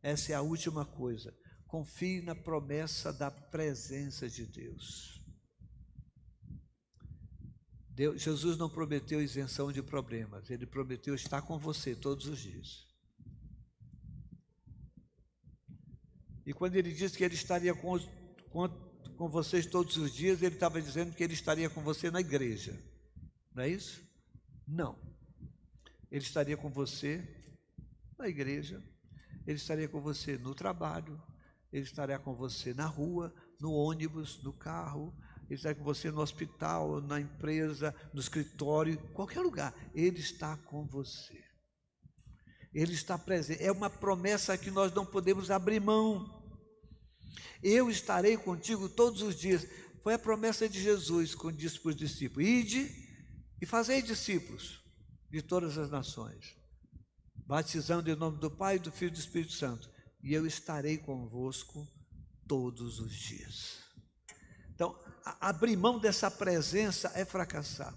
[0.01, 1.35] Essa é a última coisa.
[1.67, 5.18] Confie na promessa da presença de Deus.
[7.99, 8.21] Deus.
[8.21, 12.87] Jesus não prometeu isenção de problemas, ele prometeu estar com você todos os dias.
[16.45, 17.99] E quando ele disse que ele estaria com,
[18.51, 18.69] com,
[19.17, 22.73] com vocês todos os dias, ele estava dizendo que ele estaria com você na igreja.
[23.53, 24.01] Não é isso?
[24.65, 24.97] Não.
[26.09, 27.21] Ele estaria com você
[28.17, 28.81] na igreja,
[29.45, 31.21] ele estaria com você no trabalho,
[31.69, 35.13] ele estaria com você na rua, no ônibus, no carro,
[35.49, 39.73] ele estaria com você no hospital, na empresa, no escritório, qualquer lugar.
[39.95, 41.43] Ele está com você.
[42.71, 43.63] Ele está presente.
[43.63, 46.39] É uma promessa que nós não podemos abrir mão.
[47.63, 49.65] Eu estarei contigo todos os dias.
[50.03, 52.91] Foi a promessa de Jesus quando disse para os discípulos: Ide
[53.59, 54.83] e fazei discípulos
[55.31, 56.55] de todas as nações,
[57.35, 59.89] batizando em nome do Pai, do Filho e do Espírito Santo,
[60.23, 61.87] e eu estarei convosco
[62.47, 63.88] todos os dias.
[64.79, 64.97] Então,
[65.41, 67.93] abrir mão dessa presença é fracassar.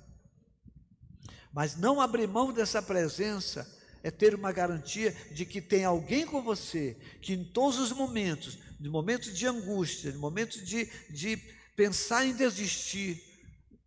[1.52, 3.64] Mas não abrir mão dessa presença
[4.02, 8.58] é ter uma garantia de que tem alguém com você que em todos os momentos
[8.80, 11.36] de momentos de angústia, de momentos de, de
[11.76, 13.22] pensar em desistir,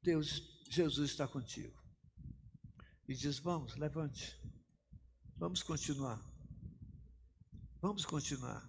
[0.02, 1.78] Deus, Jesus está contigo.
[3.10, 4.39] E diz: Vamos, levante,
[5.36, 6.24] vamos continuar.
[7.82, 8.66] Vamos continuar.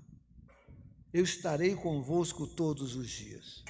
[1.12, 3.62] Eu estarei convosco todos os dias.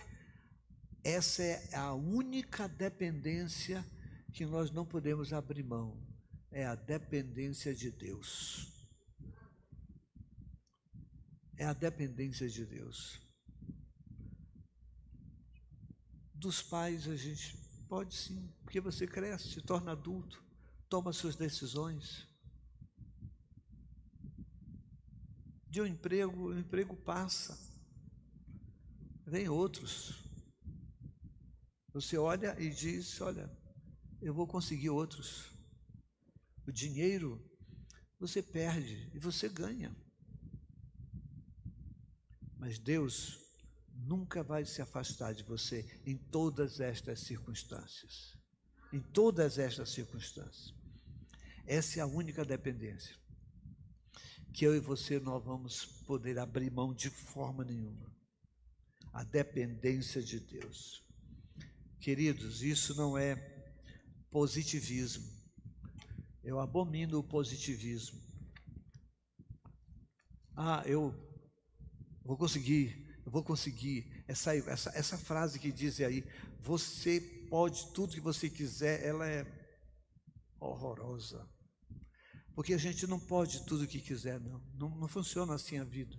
[1.07, 3.85] Essa é a única dependência
[4.33, 6.05] que nós não podemos abrir mão.
[6.51, 8.77] É a dependência de Deus
[11.57, 13.21] é a dependência de Deus.
[16.35, 17.57] Dos pais a gente
[17.89, 20.45] pode sim, porque você cresce, se torna adulto,
[20.89, 22.29] toma suas decisões.
[25.69, 27.59] De um emprego, o emprego passa,
[29.27, 30.26] vem outros.
[31.97, 33.51] Você olha e diz: Olha,
[34.21, 35.51] eu vou conseguir outros.
[36.67, 37.43] O dinheiro
[38.21, 39.97] você perde e você ganha.
[42.59, 43.39] Mas Deus
[43.95, 48.37] nunca vai se afastar de você em todas estas circunstâncias.
[48.93, 50.75] Em todas estas circunstâncias.
[51.65, 53.17] Essa é a única dependência
[54.53, 58.15] que eu e você não vamos poder abrir mão de forma nenhuma.
[59.15, 61.06] A dependência de Deus.
[62.01, 63.37] Queridos, isso não é
[64.31, 65.27] positivismo.
[66.43, 68.21] Eu abomino o positivismo.
[70.55, 71.15] Ah, eu
[72.25, 74.25] vou conseguir, eu vou conseguir.
[74.29, 76.25] Essa, essa, essa frase que diz aí,
[76.61, 77.21] você
[77.51, 79.45] pode tudo que você quiser, ela é
[80.61, 81.49] horrorosa.
[82.55, 84.59] Porque a gente não pode tudo o que quiser, não.
[84.75, 84.89] não.
[84.99, 86.17] Não funciona assim a vida.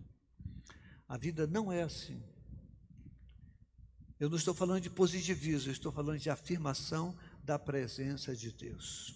[1.07, 2.21] A vida não é assim.
[4.19, 9.15] Eu não estou falando de positivismo, eu estou falando de afirmação da presença de Deus.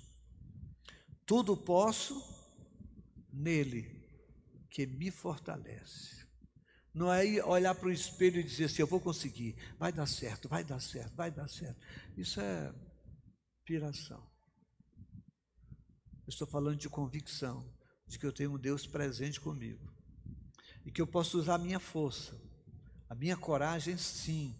[1.25, 2.21] Tudo posso
[3.31, 4.01] nele
[4.69, 6.21] que me fortalece.
[6.93, 10.49] Não é olhar para o espelho e dizer assim, eu vou conseguir, vai dar certo,
[10.49, 11.79] vai dar certo, vai dar certo.
[12.17, 12.73] Isso é
[13.65, 14.21] piração.
[16.25, 17.65] Eu estou falando de convicção,
[18.07, 19.91] de que eu tenho um Deus presente comigo.
[20.85, 22.39] E que eu posso usar a minha força,
[23.09, 24.55] a minha coragem, sim.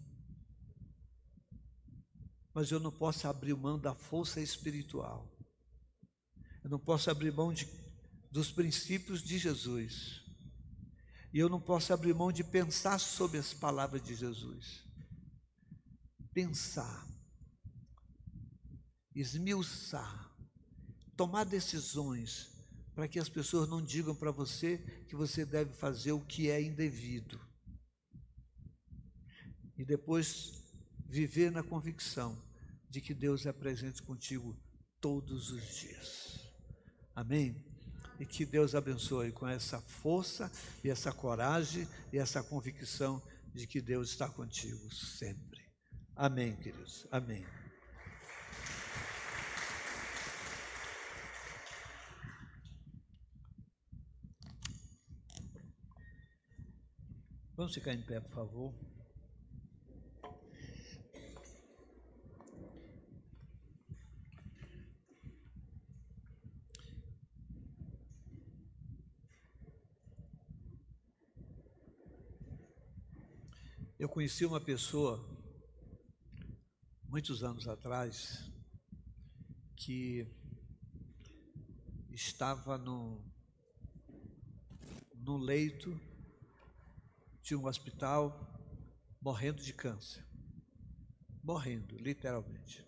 [2.54, 5.30] Mas eu não posso abrir mão da força espiritual.
[6.62, 7.66] Eu não posso abrir mão de,
[8.30, 10.22] dos princípios de Jesus.
[11.32, 14.84] E eu não posso abrir mão de pensar sobre as palavras de Jesus.
[16.32, 17.06] Pensar,
[19.14, 20.30] esmiuçar,
[21.16, 22.50] tomar decisões
[22.94, 24.78] para que as pessoas não digam para você
[25.08, 27.40] que você deve fazer o que é indevido.
[29.76, 30.61] E depois
[31.12, 32.42] viver na convicção
[32.88, 34.56] de que Deus é presente contigo
[34.98, 36.40] todos os dias.
[37.14, 37.62] Amém?
[38.20, 40.48] e que Deus abençoe com essa força
[40.84, 43.20] e essa coragem e essa convicção
[43.52, 45.60] de que Deus está contigo sempre.
[46.14, 47.04] Amém, queridos.
[47.10, 47.44] Amém.
[57.56, 58.91] Vamos ficar em pé, por favor.
[74.02, 75.24] Eu conheci uma pessoa,
[77.04, 78.50] muitos anos atrás,
[79.76, 80.26] que
[82.10, 83.24] estava no,
[85.14, 85.96] no leito
[87.44, 88.36] de um hospital
[89.20, 90.26] morrendo de câncer.
[91.40, 92.84] Morrendo, literalmente.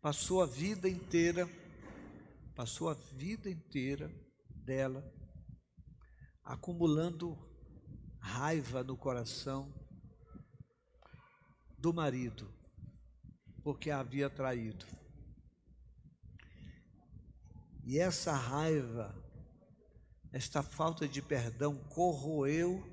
[0.00, 1.46] Passou a vida inteira,
[2.54, 4.10] passou a vida inteira
[4.48, 5.04] dela
[6.42, 7.47] acumulando
[8.28, 9.72] raiva no coração
[11.78, 12.52] do marido,
[13.62, 14.86] porque a havia traído.
[17.84, 19.14] E essa raiva,
[20.30, 22.84] esta falta de perdão corroeu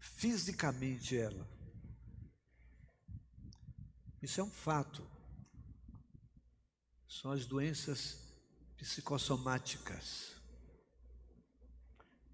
[0.00, 1.48] fisicamente ela.
[4.20, 5.08] Isso é um fato.
[7.08, 8.34] São as doenças
[8.76, 10.37] psicossomáticas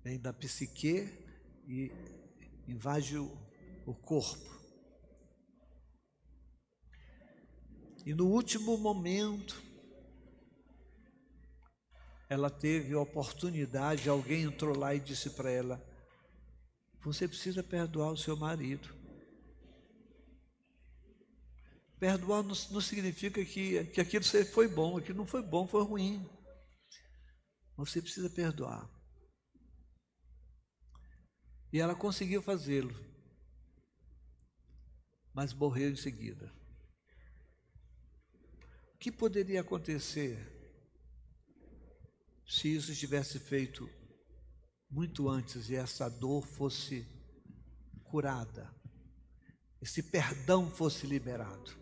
[0.05, 1.09] vem da psique
[1.67, 1.91] e
[2.69, 4.55] invade o, corpo.
[8.05, 9.63] E no último momento,
[12.29, 15.83] ela teve a oportunidade, alguém entrou lá e disse para ela:
[17.03, 18.95] Você precisa perdoar o seu marido.
[21.99, 26.29] Perdoar não, não significa que, que aquilo foi bom, aquilo não foi bom, foi ruim.
[27.79, 28.94] Você precisa perdoar.
[31.75, 32.95] E ela conseguiu fazê-lo,
[35.33, 36.55] mas morreu em seguida.
[38.95, 40.39] O que poderia acontecer
[42.47, 43.91] se isso tivesse feito
[44.89, 47.05] muito antes e essa dor fosse
[48.05, 48.73] curada,
[49.83, 51.73] esse perdão fosse liberado?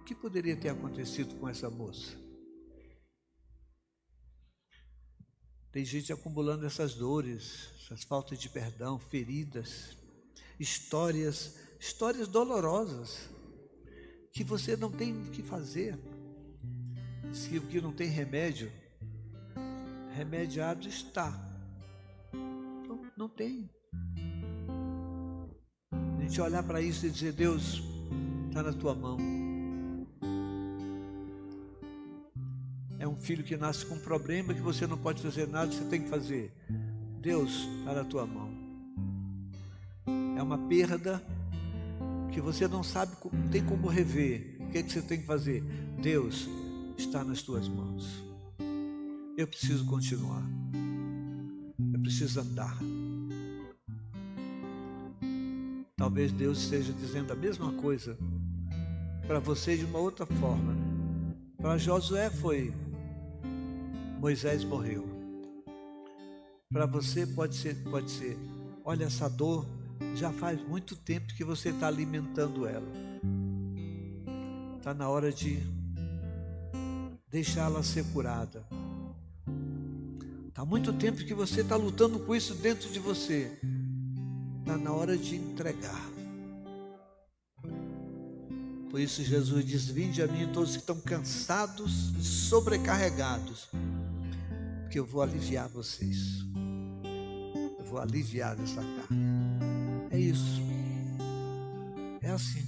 [0.00, 2.21] O que poderia ter acontecido com essa moça?
[5.72, 9.96] Tem gente acumulando essas dores, essas faltas de perdão, feridas,
[10.60, 13.30] histórias, histórias dolorosas,
[14.30, 15.98] que você não tem o que fazer.
[17.32, 18.70] Se o que não tem remédio,
[20.14, 21.32] remediado está.
[22.86, 23.70] Não, não tem.
[25.90, 27.82] A gente olhar para isso e dizer, Deus,
[28.48, 29.31] está na tua mão.
[33.02, 35.84] É um filho que nasce com um problema que você não pode fazer nada, você
[35.86, 36.52] tem que fazer.
[37.20, 38.48] Deus está na tua mão.
[40.36, 41.20] É uma perda
[42.32, 44.56] que você não sabe, não tem como rever.
[44.60, 45.64] O que, é que você tem que fazer?
[46.00, 46.48] Deus
[46.96, 48.22] está nas tuas mãos.
[49.36, 50.44] Eu preciso continuar.
[51.92, 52.78] Eu preciso andar.
[55.96, 58.16] Talvez Deus esteja dizendo a mesma coisa
[59.26, 60.76] para você de uma outra forma.
[61.58, 62.72] Para Josué foi
[64.22, 65.04] Moisés morreu.
[66.72, 68.38] Para você pode ser, pode ser,
[68.84, 69.66] olha essa dor,
[70.14, 72.86] já faz muito tempo que você está alimentando ela.
[74.78, 75.58] Está na hora de
[77.28, 78.64] deixá-la ser curada.
[80.46, 83.50] Está muito tempo que você está lutando com isso dentro de você.
[84.60, 86.12] Está na hora de entregar.
[88.88, 93.68] Por isso Jesus diz: Vinde a mim todos que estão cansados sobrecarregados,
[94.92, 96.44] porque eu vou aliviar vocês.
[97.78, 99.24] Eu vou aliviar essa carne.
[100.10, 100.60] É isso.
[102.20, 102.62] É assim.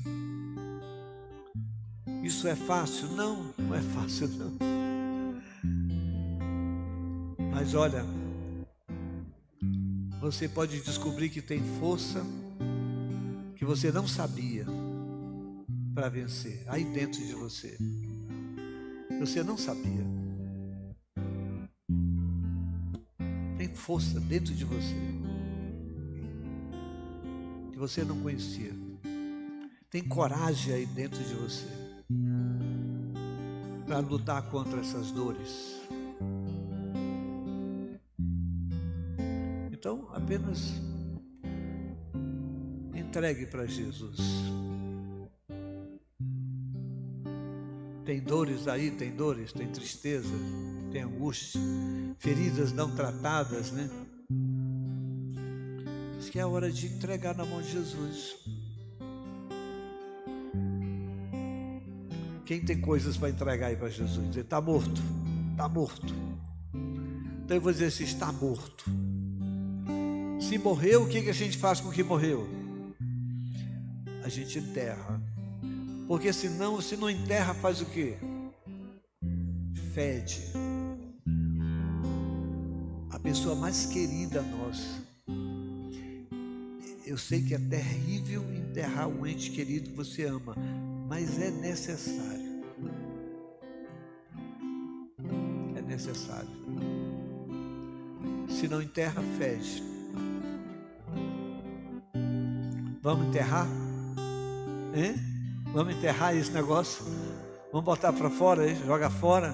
[2.23, 3.09] Isso é fácil?
[3.09, 4.57] Não, não é fácil não.
[7.53, 8.03] Mas olha,
[10.19, 12.25] você pode descobrir que tem força
[13.55, 14.65] que você não sabia
[15.95, 17.77] para vencer aí dentro de você.
[19.21, 20.14] Você não sabia.
[23.85, 24.97] Força dentro de você
[27.71, 28.73] que você não conhecia.
[29.91, 31.67] Tem coragem aí dentro de você
[33.85, 35.83] para lutar contra essas dores.
[39.71, 40.73] Então, apenas
[42.95, 44.19] entregue para Jesus.
[48.05, 50.35] Tem dores aí, tem dores, tem tristeza,
[50.93, 51.59] tem angústia,
[52.19, 53.89] feridas não tratadas, né?
[56.19, 58.37] Diz que é hora de entregar na mão de Jesus.
[62.45, 64.33] Quem tem coisas para entregar aí para Jesus?
[64.33, 65.01] Ele está morto,
[65.53, 66.15] está morto.
[67.43, 68.85] Então eu vou dizer assim: está morto.
[70.41, 72.47] Se morreu, o que, que a gente faz com o que morreu?
[74.23, 75.23] A gente enterra.
[76.07, 78.17] Porque senão, se não enterra, faz o quê?
[79.95, 80.43] Fede.
[83.11, 85.03] A pessoa mais querida a nós.
[87.07, 90.55] Eu sei que é terrível enterrar um ente querido que você ama,
[91.09, 92.65] mas é necessário.
[95.77, 96.49] É necessário.
[98.49, 99.83] Se não enterra, fede.
[103.03, 103.69] Vamos enterrar?
[104.95, 105.34] Hein?
[105.75, 107.05] Vamos enterrar esse negócio.
[107.73, 109.53] Vamos botar para fora, joga fora.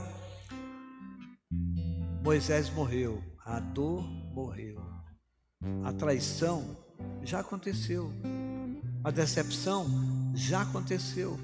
[2.22, 4.02] Moisés morreu, a dor
[4.34, 4.78] morreu,
[5.82, 6.76] a traição
[7.22, 8.12] já aconteceu,
[9.02, 9.86] a decepção
[10.34, 11.40] já aconteceu.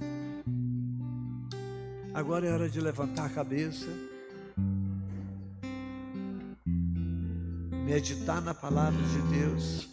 [2.12, 3.88] Agora é hora de levantar a cabeça,
[7.86, 9.88] meditar na palavra de Deus,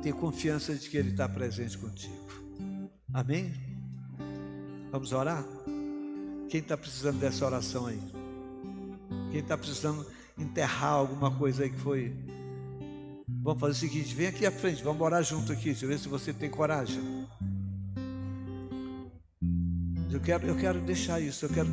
[0.00, 2.43] ter confiança de que Ele está presente contigo.
[3.14, 3.54] Amém?
[4.90, 5.44] Vamos orar?
[6.48, 8.00] Quem está precisando dessa oração aí?
[9.30, 10.04] Quem está precisando
[10.36, 12.12] enterrar alguma coisa aí que foi.
[13.40, 15.66] Vamos fazer o seguinte: vem aqui à frente, vamos orar junto aqui.
[15.66, 17.28] Deixa eu ver se você tem coragem.
[20.10, 21.68] Eu quero, eu quero deixar isso, eu quero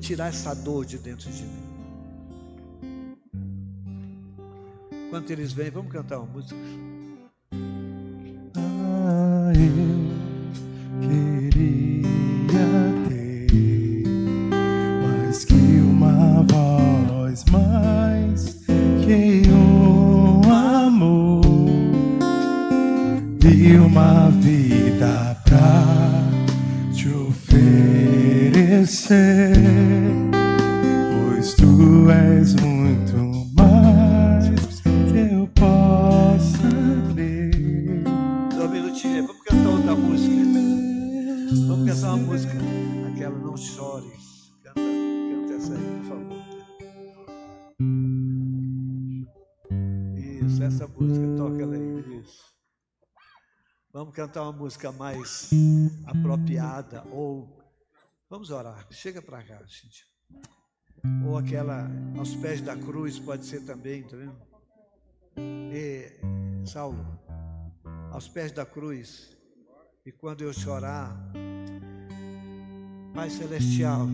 [0.00, 1.70] tirar essa dor de dentro de mim.
[5.06, 6.56] Enquanto eles vêm, vamos cantar uma música.
[54.10, 55.50] Cantar uma música mais
[56.06, 57.48] apropriada ou
[58.28, 58.86] vamos orar.
[58.90, 60.04] Chega para cá, gente.
[61.26, 61.88] Ou aquela
[62.18, 64.36] aos pés da cruz pode ser também, tá vendo?
[65.72, 66.12] E,
[66.64, 67.18] Saulo,
[68.10, 69.36] aos pés da cruz.
[70.04, 71.14] E quando eu chorar,
[73.14, 74.08] Pai celestial,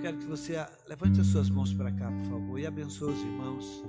[0.00, 3.84] quero que você levante as suas mãos para cá, por favor, e abençoe os irmãos.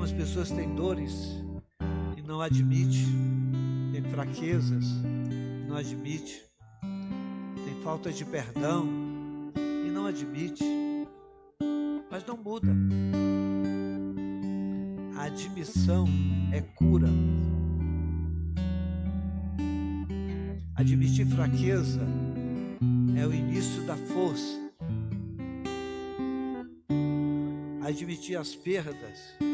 [0.00, 1.44] Algumas pessoas têm dores
[2.16, 3.04] e não admite,
[3.92, 4.86] tem fraquezas,
[5.68, 6.42] não admite,
[7.66, 8.88] tem falta de perdão
[9.54, 10.64] e não admite,
[12.10, 12.68] mas não muda.
[15.18, 16.06] A admissão
[16.50, 17.10] é cura.
[20.76, 22.00] Admitir fraqueza
[23.18, 24.58] é o início da força.
[27.82, 29.49] Admitir as perdas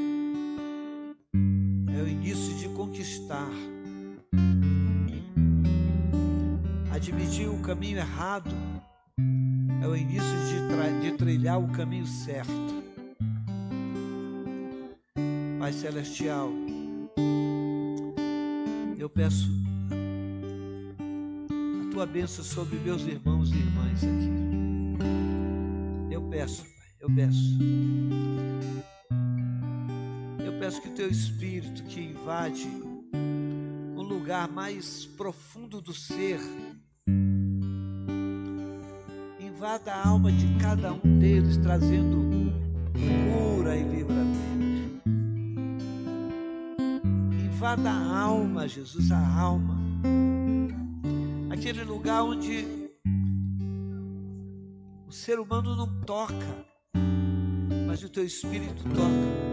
[7.44, 8.50] O caminho errado
[9.82, 12.52] é o início de, de trilhar o caminho certo.
[15.58, 16.50] Pai Celestial,
[18.98, 19.50] eu peço
[21.86, 24.30] a tua bênção sobre meus irmãos e irmãs aqui.
[26.10, 27.58] Eu peço, Pai, eu peço
[30.66, 32.66] peço que o teu espírito que invade
[33.94, 36.40] o lugar mais profundo do ser
[39.66, 42.52] invada a alma de cada um deles, trazendo
[42.92, 45.02] cura e livramento.
[47.44, 49.76] Invada a alma, Jesus, a alma.
[51.50, 52.64] Aquele lugar onde
[55.08, 56.64] o ser humano não toca,
[57.88, 59.46] mas o teu espírito toca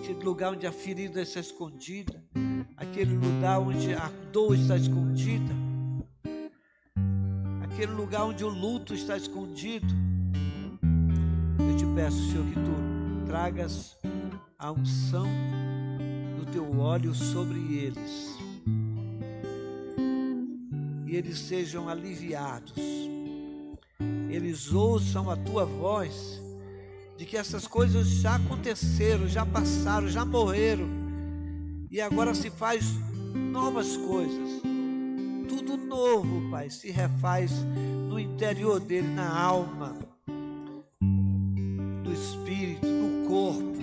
[0.00, 2.22] aquele lugar onde a ferida está escondida,
[2.76, 5.69] aquele lugar onde a dor está escondida,
[7.80, 9.86] aquele lugar onde o luto está escondido.
[11.58, 13.96] Eu te peço, Senhor, que tu tragas
[14.58, 15.26] a unção
[16.38, 18.36] do teu óleo sobre eles
[21.06, 22.74] e eles sejam aliviados,
[24.28, 26.38] eles ouçam a tua voz,
[27.16, 30.86] de que essas coisas já aconteceram, já passaram, já morreram,
[31.90, 32.84] e agora se faz
[33.34, 34.69] novas coisas.
[36.00, 37.52] Novo, Pai, se refaz
[38.08, 39.94] no interior dele, na alma,
[40.98, 43.78] no espírito, no corpo.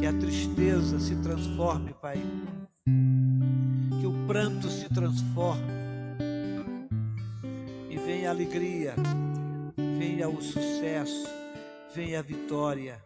[0.00, 2.16] Que a tristeza se transforme, Pai,
[4.26, 5.72] pranto se transforme
[7.90, 8.94] e venha a alegria,
[9.98, 11.28] venha o sucesso,
[11.94, 13.02] venha a vitória.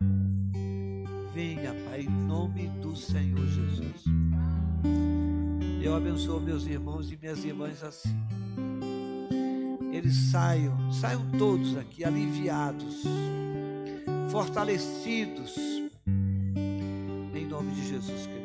[1.35, 4.05] Venha, Pai, em nome do Senhor Jesus.
[5.83, 8.17] Eu abençoo meus irmãos e minhas irmãs assim.
[9.93, 13.03] Eles saiam, saiam todos aqui aliviados,
[14.31, 15.55] fortalecidos,
[17.35, 18.43] em nome de Jesus Cristo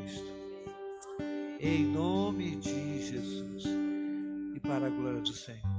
[1.59, 3.63] em nome de Jesus
[4.55, 5.76] e para a glória do Senhor.